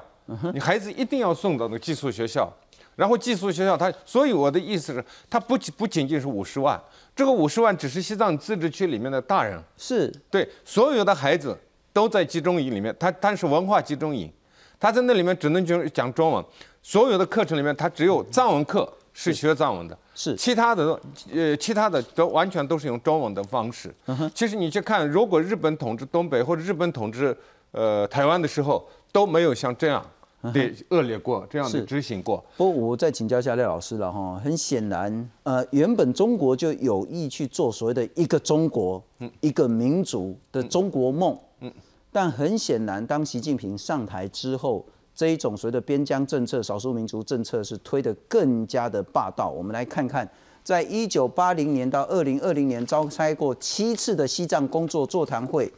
[0.53, 2.53] 你孩子一定要送到那个寄宿学校。
[2.97, 6.81] 然后寄宿学校，他所以我的意思是，他不不仅仅是五十万，
[7.15, 10.13] 这个五十万只是西藏自治区里面的大人，是。
[10.31, 11.59] 对所有的孩子
[11.93, 14.33] 都在集中营里面，他他是文化集中营，
[14.79, 16.45] 他在那里面只能讲讲中文，
[16.83, 20.37] 所有的课程里面他只有藏文课是学藏文的，是。
[20.37, 21.01] 其他的
[21.33, 23.95] 呃其他的都完全都是用中文的方式。
[24.35, 27.37] 其实你去看，如果日本统治东北或者日本统治
[27.73, 30.05] 呃台湾的时候，都没有像这样
[30.53, 31.85] 的恶劣过，这样的是。
[31.85, 32.45] 执行过。
[32.57, 39.03] 不过我再请教一下廖老师了哈，很显然，呃，原本中国就有意去做所谓的一个中国，
[39.41, 41.73] 一个民族的中国梦，嗯。
[42.13, 49.51] 但很显然，当习近平上台之后，这一种所谓的边疆政策、少数民族政策是推得更加的霸道。
[49.51, 50.29] 我们来看看，
[50.63, 55.73] 在一九八零年到二零二零年召开过七次的西藏工作座谈会，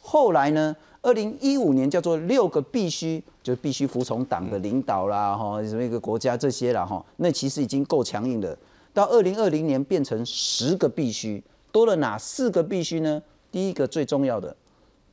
[0.00, 8.56] 后来呢，二零一五年叫做六个必须，就必须服从党的领导啦，哈、什么一个国家这些啦，哈，那其实已经够强硬的。
[8.92, 11.42] 到二零二零年变成十个必须，
[11.72, 13.22] 多了哪四个必须呢？
[13.50, 14.54] 第一个最重要的，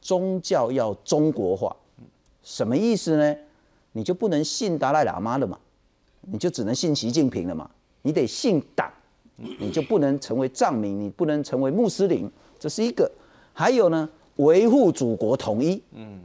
[0.02, 1.76] 宗教要中国化，
[2.44, 3.36] 什么意思呢？
[3.94, 5.58] 你就不能信达赖喇嘛了嘛，
[6.22, 7.70] 你就只能信习近平了嘛，
[8.02, 8.92] 你得信党，
[9.38, 12.30] 你就不能成为藏民，你不能成为穆斯林，
[12.60, 13.10] 这是一个。
[13.54, 14.08] 还有呢，
[14.38, 16.20] 维护祖国统一，嗯，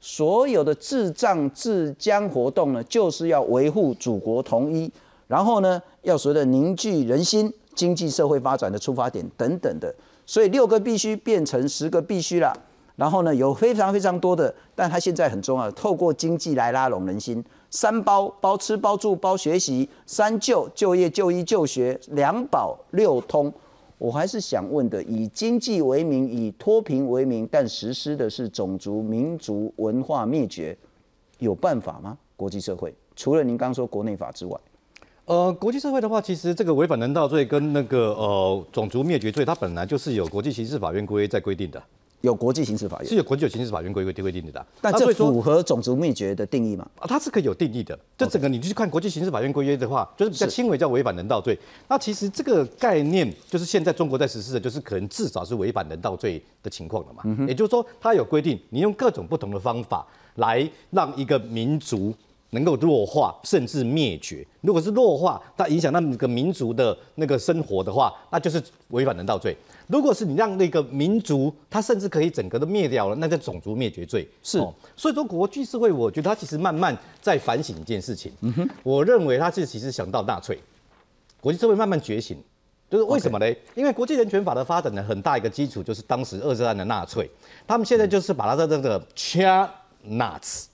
[0.00, 4.90] 所有的治藏治疆活动呢，就是要维护祖国统一，
[5.28, 9.94] 然后呢，要所谓的凝聚人心、经济社会发展的出发点等等的。
[10.24, 12.52] 所以六个必须变成十个必须了。
[12.96, 17.44] 然后呢，有非常非常多的，但它现在很重要，透过经济来拉拢人心。
[17.70, 23.52] 三包：包吃、包住、包学习；三就：就业、就医、就学；两保、六通。
[23.98, 30.76] 我还是想问的，以经济为名，以脱贫为名，但实施的是种族、民族文化灭绝，
[31.38, 32.18] 有办法吗？
[32.36, 34.60] 国际社会除了您刚说国内法之外，
[35.24, 41.82] 呃，国际社会的话，其实这个违反人道罪跟那个呃种族灭绝罪，它本来就是有国际刑事法院规在规定的，
[42.20, 44.66] 有国际刑事法院是有国际有刑事法院规规规定的。
[44.80, 46.88] 但这符合种族灭绝的定义吗？
[46.98, 47.98] 啊，它是可以有定义的。
[48.16, 51.58] 这整个你去看国际刑事法院规约的话，就是比较轻微叫违反人道罪。
[51.88, 57.46] 那其实这个概念就是现在中国在实施的，就是可能至少是违反人道罪的情况了嘛。
[57.46, 60.06] 也就是说，它有规定，你用各种不同的方法
[60.36, 62.14] 来让一个民族。
[62.56, 69.54] 能够弱化甚至灭绝，如果是弱化，它影响那个民族的那个生活的话，那就是违反人道罪。
[69.86, 74.26] 如果是你让那个民族，它甚至可以整个都灭掉了，那叫种族灭绝罪。
[74.42, 78.32] 是哦，所以说国际社会，我觉得它其实慢慢在反省一件事情。
[78.40, 80.58] 嗯哼，我认为它是其实想到纳粹，
[81.40, 82.36] 国际社会慢慢觉醒，
[82.90, 87.30] 就是为什么呢因为国际人权法的发展的很大一个基础就是当时二战的纳粹，
[87.66, 89.70] 他们现在就是把它的这个 China
[90.08, 90.66] Nazi。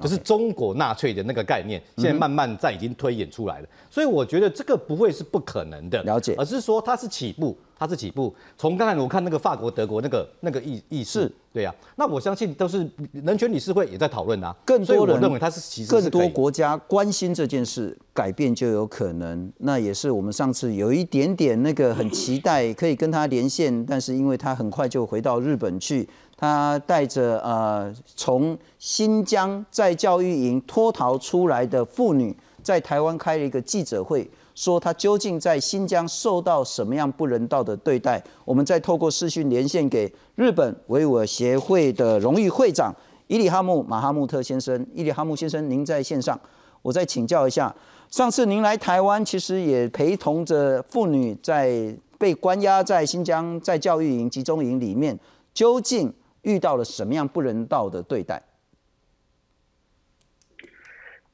[0.00, 8.34] 就是中国纳粹的那个概念，现在慢慢在已经推演出来了，所以我觉得这个不会是不可能的，了解而是说它是起步，它是起步。
[8.56, 19.52] 从刚才我看那个法国、德国那个那个意意识，对呀、那我相信都是人权理事会也在讨论啊，更多人认为它是其实更多国家关心这件事，改变就有可能。
[19.58, 26.08] 那也是我们上次有一点点那个很期待可以跟他连线，但是因为他很快就回到日本去，
[26.40, 34.28] 他带着呃从新疆在教育营脱逃出来的妇女，在台湾开了一个记者会。
[34.54, 38.22] 说他究竟在新疆受到什么样不人道的对待？
[38.44, 42.94] 我们再透过视讯连线给日本维吾尔协会的荣誉会长
[43.26, 44.86] 伊里哈木马哈穆特先生。
[44.94, 46.38] 伊里哈木先生，您在线上，
[46.80, 47.74] 我再请教一下。
[48.10, 55.18] 上次您来台湾，其实也陪同着妇女在被关押在新疆在教育营、集中营里面，
[55.54, 56.12] 究竟
[56.42, 58.42] 遇到了什么样不人道的对待？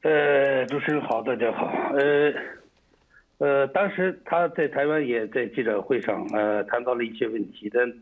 [0.02, 1.66] 呃，主持人好，大家好。
[1.94, 2.32] 呃，
[3.38, 7.92] 呃，当时他在台湾也在记者会上呃谈到了一些问题，但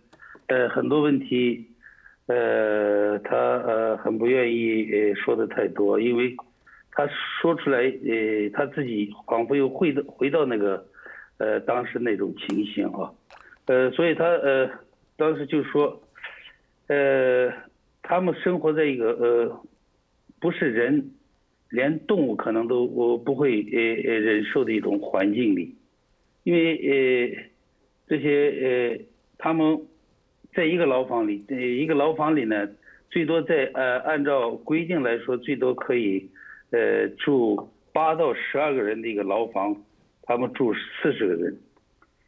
[0.48, 1.66] 呃很多问题
[2.26, 6.36] 呃他呃很不愿意呃说的太多，因为
[6.90, 7.08] 他
[7.40, 10.86] 说出来呃他自己仿佛又回到回到那个
[11.38, 13.10] 呃当时那种情形啊，
[13.66, 14.68] 呃所以他呃
[15.16, 15.98] 当时就说
[16.88, 17.52] 呃
[18.02, 19.66] 他们生活在一个呃
[20.40, 21.10] 不是人。
[21.70, 25.74] 连动物可能都我不会呃呃忍受的一种环境里，
[26.44, 27.42] 因为呃
[28.06, 29.04] 这些呃
[29.38, 29.80] 他们
[30.54, 32.68] 在一个牢房里，呃一个牢房里呢，
[33.10, 36.30] 最多在呃按照规定来说，最多可以
[36.70, 39.74] 呃住八到十二个人的一个牢房，
[40.22, 41.58] 他们住四十个人。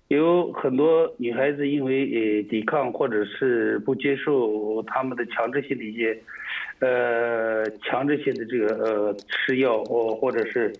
[0.08, 6.16] 有很多女孩子因为呃抵抗或者是不接受他们的强制性的一些，
[6.78, 10.72] 呃强制性的这个呃吃药或或者是，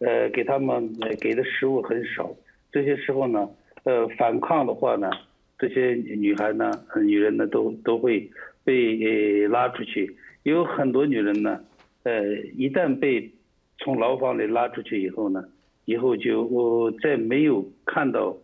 [0.00, 2.30] 呃给他们给的食物很少，
[2.70, 3.48] 这些时候呢，
[3.84, 5.10] 呃反抗的话呢，
[5.58, 6.70] 这些女孩呢，
[7.02, 8.30] 女人呢都都会
[8.62, 11.58] 被呃拉出去，有很多女人呢，
[12.02, 12.22] 呃
[12.58, 13.32] 一旦被
[13.78, 15.42] 从牢房里拉出去以后呢，
[15.86, 18.36] 以后就再没有看到。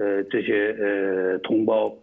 [0.00, 1.94] 呃，这些呃同胞，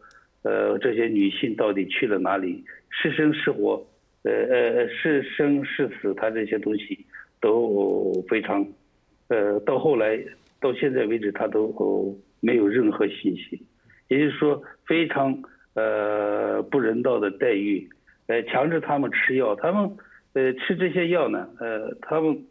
[0.43, 2.64] 呃，这些女性到底去了哪里？
[2.91, 3.84] 是生是活？
[4.22, 6.14] 呃呃，是生是死？
[6.14, 7.04] 他这些东西
[7.41, 8.64] 都非常，
[9.30, 10.24] 呃，到后来
[10.62, 13.60] 到现在为止，他都没有任何信息。
[14.10, 15.36] 也就是说，非常
[15.74, 17.89] 呃不人道的待遇，
[18.28, 19.98] 呃，强制他们吃药，他们
[20.34, 22.45] 呃吃这些药呢，呃，他们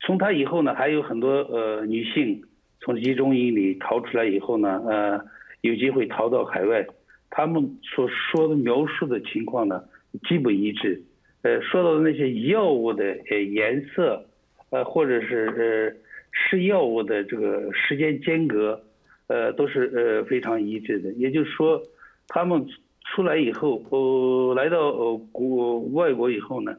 [0.00, 2.42] 从他以后呢，还有很多呃女性。
[2.80, 5.20] 从集中营里逃出来以后呢，呃，
[5.62, 6.86] 有机会逃到海外，
[7.30, 9.82] 他们所说的描述的情况呢，
[10.28, 11.02] 基本一致。
[11.42, 14.24] 呃，说到的那些药物的呃颜色，
[14.70, 18.82] 呃，或者是呃吃药物的这个时间间隔，
[19.28, 21.12] 呃，都是呃非常一致的。
[21.12, 21.82] 也就是说，
[22.28, 22.66] 他们
[23.04, 26.76] 出来以后，呃，来到呃国外国以后呢，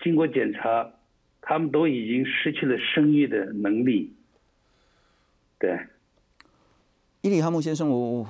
[0.00, 0.88] 经过检查，
[1.40, 4.12] 他们都已经失去了生育的能力。
[5.58, 5.78] 对，
[7.22, 8.26] 伊里哈木先生，我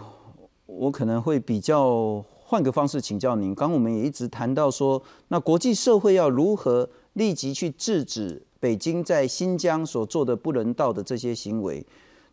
[0.67, 3.53] 我可能会比较换个方式请教您。
[3.53, 11.85] 刚我们也一直谈到说，那国际社会要如何立即去制止北京在新疆所做的不人道的这些行为？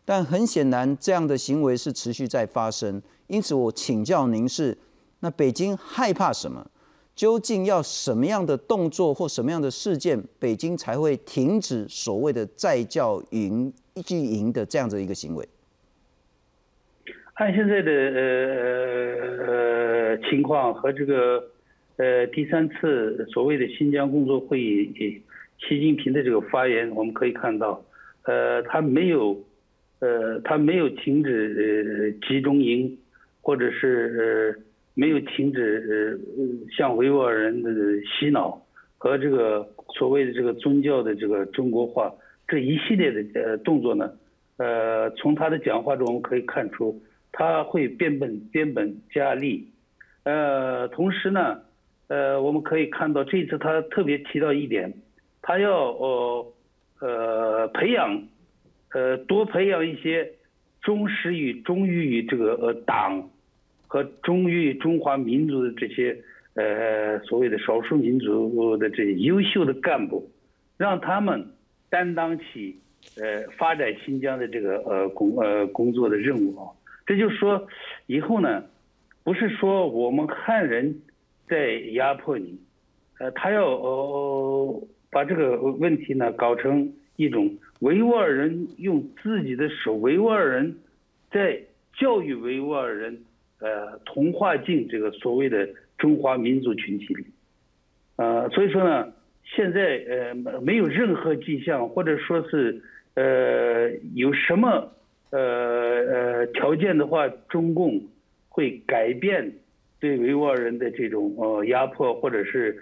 [0.04, 3.02] 但很显然，这样的行为是持续在发生。
[3.26, 4.78] 因此，我请教您是：
[5.20, 6.64] 那北京害怕什么？
[7.16, 13.72] 究竟要什么样的动作或什么样的事件，北京才会停止所谓的再教营？
[14.02, 15.48] 经营的这样子一个行为，
[17.34, 21.44] 按现在的呃呃情况和这个
[21.96, 25.22] 呃第三次所谓的新疆工作会议，
[25.60, 27.84] 习近平的这个发言，我们可以看到，
[28.24, 29.40] 呃，他没有
[30.00, 32.98] 呃他没有停止呃集中营，
[33.42, 34.62] 或者是呃
[34.94, 37.70] 没有停止呃向维吾尔人的
[38.02, 38.60] 洗脑
[38.98, 39.64] 和这个
[39.96, 42.12] 所谓的这个宗教的这个中国化。
[42.54, 44.12] 这一系列的呃动作呢，
[44.58, 47.02] 呃，从他的讲话中我们可以看出，
[47.32, 49.68] 他会变本变本加厉，
[50.22, 51.62] 呃，同时呢，
[52.06, 54.94] 呃，我们可以看到这次他特别提到一点，
[55.42, 56.52] 他要呃
[57.00, 58.22] 呃培养，
[58.92, 60.30] 呃多培养一些
[60.80, 63.30] 忠实于忠于于这个呃党
[63.88, 66.16] 和忠于中华民族的这些
[66.54, 70.30] 呃所谓的少数民族的这些优秀的干部，
[70.76, 71.44] 让他们。
[71.94, 72.76] 担当起
[73.16, 76.66] 呃发展新疆的这个呃工呃工作的任务啊，
[77.06, 77.68] 这就是说
[78.06, 78.64] 以后呢，
[79.22, 81.02] 不是说我们汉人
[81.46, 82.58] 在压迫你，
[83.20, 90.76] 呃，他要呃把这个问题呢搞成一种维吾尔人用自己的手，维吾尔人
[91.30, 91.62] 在
[91.96, 93.22] 教育维吾尔人，
[93.60, 97.24] 呃，同化进这个所谓的中华民族群体里，
[98.16, 99.12] 呃，所以说呢。
[99.44, 102.80] 现在呃没有任何迹象，或者说是
[103.14, 104.90] 呃有什么
[105.30, 108.00] 呃呃条件的话，中共
[108.48, 109.52] 会改变
[110.00, 112.76] 对维吾尔人的这种呃压迫，或者是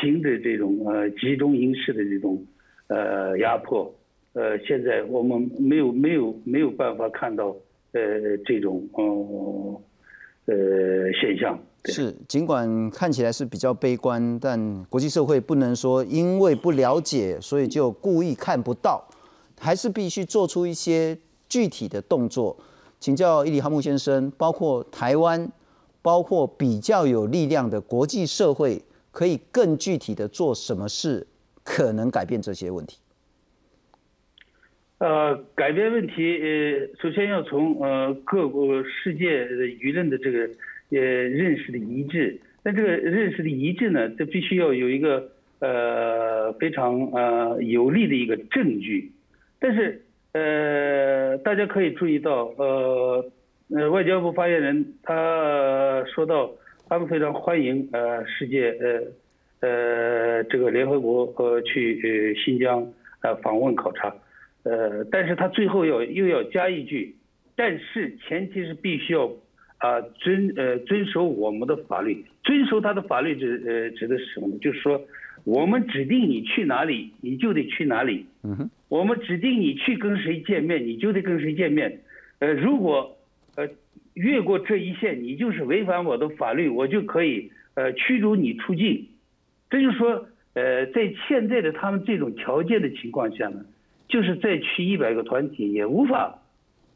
[0.00, 2.44] 停止这种呃集中营式的这种
[2.88, 3.94] 呃压迫。
[4.34, 7.56] 呃，现在我们没有没有没有办法看到
[7.92, 9.82] 呃这种呃
[10.46, 11.58] 呃现象。
[11.84, 19.02] 是，尽管看起来是比较悲观，但国际社会不能说因为不了解，所以就故意看不到，
[19.58, 21.16] 还是必须做出一些
[21.48, 22.56] 具体的动作。
[23.00, 25.50] 请教伊里哈木先生，包括台湾，
[26.02, 31.26] 包括比较有力量的国际社会，可以更具体的做什么事，
[31.62, 32.98] 可能改变这些问题？
[34.98, 36.12] 呃，改变问题，
[36.42, 40.48] 呃，首先要从呃各国世界的舆论的这个
[40.90, 42.40] 呃认识的一致。
[42.64, 45.30] 那这个认识的一致呢，这必须要有一个
[45.60, 49.10] 呃非常呃有力的一个证据。
[49.60, 53.24] 但是呃，大家可以注意到，呃
[53.70, 56.50] 呃，外交部发言人他说到，
[56.88, 62.86] 他们非常欢迎呃世界呃呃这个联合国呃去呃新疆
[63.22, 64.14] 呃访问考察。
[64.64, 67.16] 呃，但是他最后要又要加一句，
[67.56, 69.30] 但是前提是必须要
[69.78, 74.58] 啊遵呃遵守我们的法律，遵守他的法律指呃指的是什么呢？
[74.60, 75.00] 就是说，
[75.44, 78.26] 我们指定你去哪里，你就得去哪里。
[78.42, 78.70] 嗯哼。
[78.88, 82.00] 我们指定你去跟谁见面，你就得跟谁见面。
[82.38, 83.16] 呃，如果
[83.56, 83.68] 呃
[84.14, 89.06] 越过这一线，你就是违反我的法律，我就可以呃驱逐你出境。
[89.70, 93.64] 这就是说，呃，在现在的他们这种条件的情况下呢。
[94.08, 96.40] 就是再去一百个团体也无法，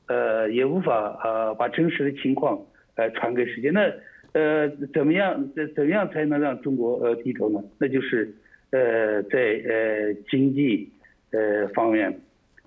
[0.06, 2.58] 呃，也无法呃把真实的情况
[2.96, 3.70] 呃传给世界。
[3.70, 3.92] 那
[4.32, 7.62] 呃怎么样怎怎样才能让中国呃低头呢？
[7.78, 8.34] 那就是
[8.70, 9.38] 呃在
[9.68, 10.90] 呃经济
[11.30, 12.20] 呃方面，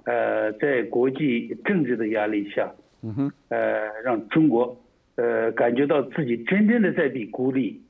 [0.05, 2.71] 呃在国际政治的压力下，
[3.01, 3.57] 嗯哼，呃
[4.03, 4.77] 让中国
[5.15, 7.81] 呃感觉到自己真正的在被孤立，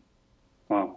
[0.68, 0.90] 啊，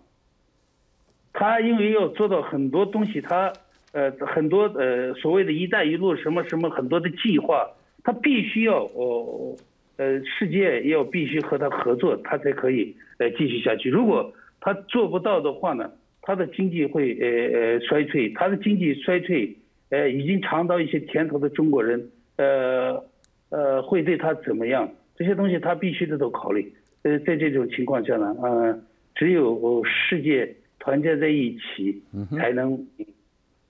[1.32, 3.52] 他因为要做到很多东西，他。
[3.90, 7.66] 呃，很多呃，所谓的一带一路什么什么很多的计划，
[8.04, 9.56] 他必须要哦，
[9.98, 13.90] 呃，世界要必须和他合作，他才可以呃继续下去。
[13.90, 15.92] 如果他做不到的话呢，
[16.22, 17.28] 他的经济会呃
[17.60, 19.54] 呃衰退，他的经济衰退，
[19.90, 23.04] 呃，已经尝到一些甜头的中国人，呃
[23.50, 24.90] 呃，会对他怎么样？
[25.14, 26.72] 这些东西他必须得都考虑。
[27.02, 28.80] 呃，在这种情况下呢，呃，
[29.14, 32.02] 只有世界团结在一起，
[32.36, 32.86] 才能。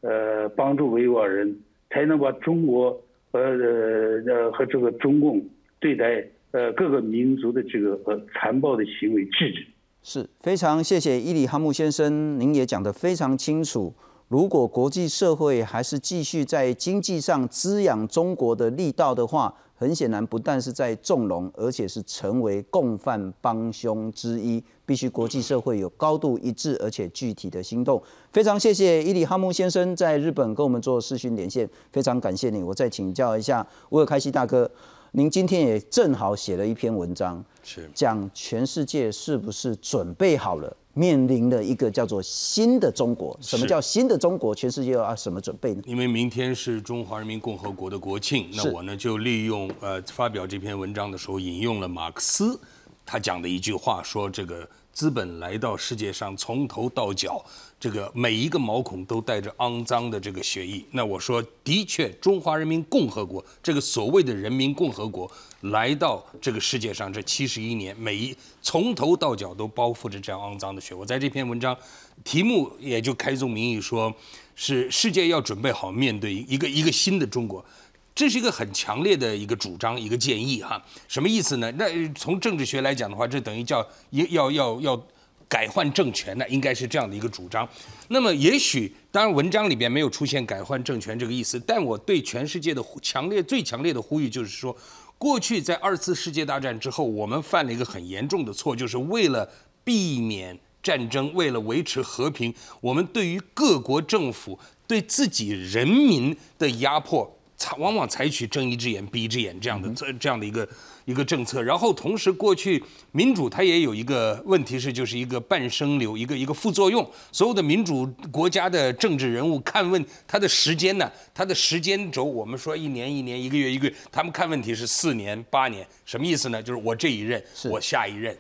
[0.01, 1.57] 呃，帮助维吾尔人，
[1.91, 2.93] 才能把中国
[3.33, 5.45] 和呃和这个中共
[5.81, 9.67] 对待呃各个民族的这个呃残暴的行为制止。
[10.03, 13.93] 是非常谢谢伊里哈木先生，您也讲得非常清楚。
[14.29, 24.63] 如果国际社会还是继续在经济上滋养中国的力道的话，很显然不但是在纵容，而且是成为共犯帮凶之一。
[24.85, 28.03] 必须国际社会有高度一致而且具体的行动。
[28.33, 32.63] 非常谢谢伊里哈木先生在日本跟我们做视讯连线，非常感谢你。
[32.63, 34.71] 我再请教一下乌尔开西大哥，
[35.13, 40.77] 您今天也正好写了一篇文章，是讲全世界是不是准备好了？
[40.93, 44.55] 面临的一个叫做新的中国，什么叫新的中国？
[44.55, 45.83] 全世界要什么准备呢？
[45.87, 52.59] 因为明天是中华人民共和国的国庆，那我呢就利用呃发表这篇文章的时候引用了马克思
[53.07, 57.43] 他讲的一句话，说这个资本来到世界上从头到脚。
[57.81, 60.85] 这个每一个毛孔都带着肮脏的这个血液。
[60.91, 70.93] 那我说，的确，中华人民共和国这个所谓的人民共和国来到这个世界上这七十一年，每一从头到脚都包覆着这样肮脏的血。
[70.93, 71.77] 我在这篇文章
[72.25, 74.13] 题目也就开宗明义说，
[74.57, 77.65] 是世界要准备好面对一个一个新的中国，
[78.13, 80.85] 这是一个很强烈的一个主张一个建议哈。
[81.07, 81.71] 什么意思呢？
[81.79, 85.01] 那从政治学来讲的话，这等于叫要要要。
[85.49, 87.67] 改换政权呢，应该是这样的一个主张。
[88.09, 94.77] 那么，也许当然文章里边没有出现改换政权这个意思，但我对全世界的强烈、最强烈的呼吁就是说，
[95.17, 99.51] 过去在二次世界大战之后，我们犯了一个很严重的错，就是为了
[99.83, 107.39] 避免战争，为了维持和平，我们对于各国政府对自己人民的压迫，
[107.79, 110.69] 往往采取睁一只眼闭一只眼这样的这这样的一个。
[111.09, 117.11] 一个政策，然后同时过去民主它也有一个问题是，就是一个半生流，一个一个副作用。
[117.33, 126.63] 所有的民主国家的政治人物看问他的时间呢，他的时间轴，我们说一年一年，一个月一个月，他们看问题是四年八年，什么意思呢？
[126.63, 128.37] 就是我这一任，我下一任，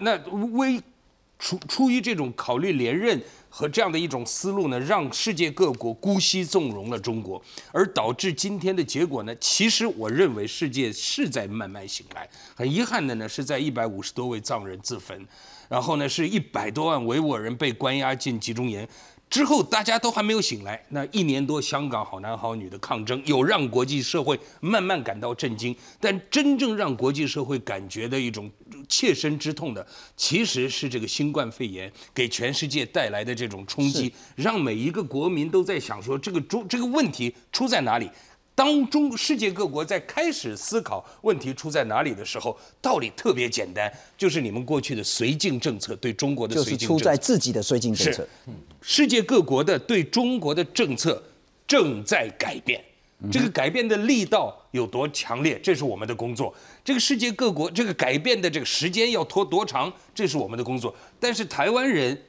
[0.00, 0.16] 那
[0.52, 0.80] 为
[1.42, 3.20] 出出于这种考虑连任。
[3.54, 7.38] 和这样的一种思路呢，让世界各国姑息纵容了中国，
[7.70, 12.26] 而导致今天的结果呢，其实我认为世界是在慢慢醒来。
[12.54, 15.28] 很遗憾的呢，是在一百五十多位藏人自焚，
[15.68, 18.88] 然后呢，是一百多万维吾尔人被关押进集中营。
[19.32, 28.50] 之后大家都还没有醒来，那一年多香港好男好女的抗争，有让国际社会慢慢感到震惊，但真正让国际社会感觉的一种
[28.90, 29.86] 切身之痛的，
[30.18, 38.10] 其实是这个新冠肺炎给全世界带来的这种冲击，让每一个国民都在想说这个中这个问题出在哪里。
[38.54, 48.28] 当中世界各国在开始思考问题出在哪里的时候，道理特别简单，就是你们过去的绥靖政策对中国的绥靖政策，出在自己的绥靖政策。
[48.80, 51.22] 世界各国的对中国的政策
[51.66, 52.84] 正在改变，
[53.30, 56.54] 这个改变的力道有多强烈，这是我们的工作。
[56.84, 60.94] 这个世界各国这个改变的这个时间要拖多长，这是我们的工作。
[61.18, 62.20] 但是台湾人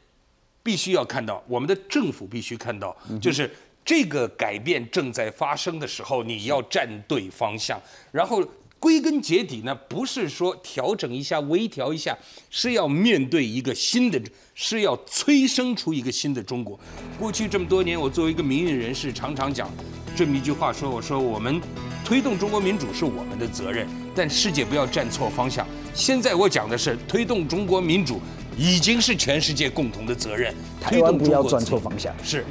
[0.62, 3.52] 必须要看到，我们的政府必须看到，就是
[3.86, 7.82] 这个改变正在发生的时候，你要站对方向，
[8.12, 8.44] 然后。
[8.84, 12.14] 归根结底呢，不是说调整一下、微调一下，
[12.50, 14.22] 是要面对一个新的，
[14.56, 16.78] 是要催生出一个新的中国。
[17.18, 19.72] 过去这么多年，我作为一个民运人士，常常讲
[20.18, 21.62] 这么一句话：说我说我们
[22.04, 25.66] 推动中国民主是我们的责任，但世界不要站错方向。
[25.94, 28.20] 现在我讲的是推动中国民主
[28.58, 32.44] 已经是全世界共同的责任，推动不要转错方向是。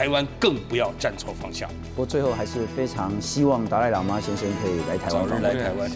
[0.00, 1.68] 台湾更不要站错方向。
[1.94, 5.90] 不过最后还是非常希望达赖喇嘛先生可以来台湾，来台湾。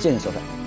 [0.00, 0.59] 谢谢收看，谢谢。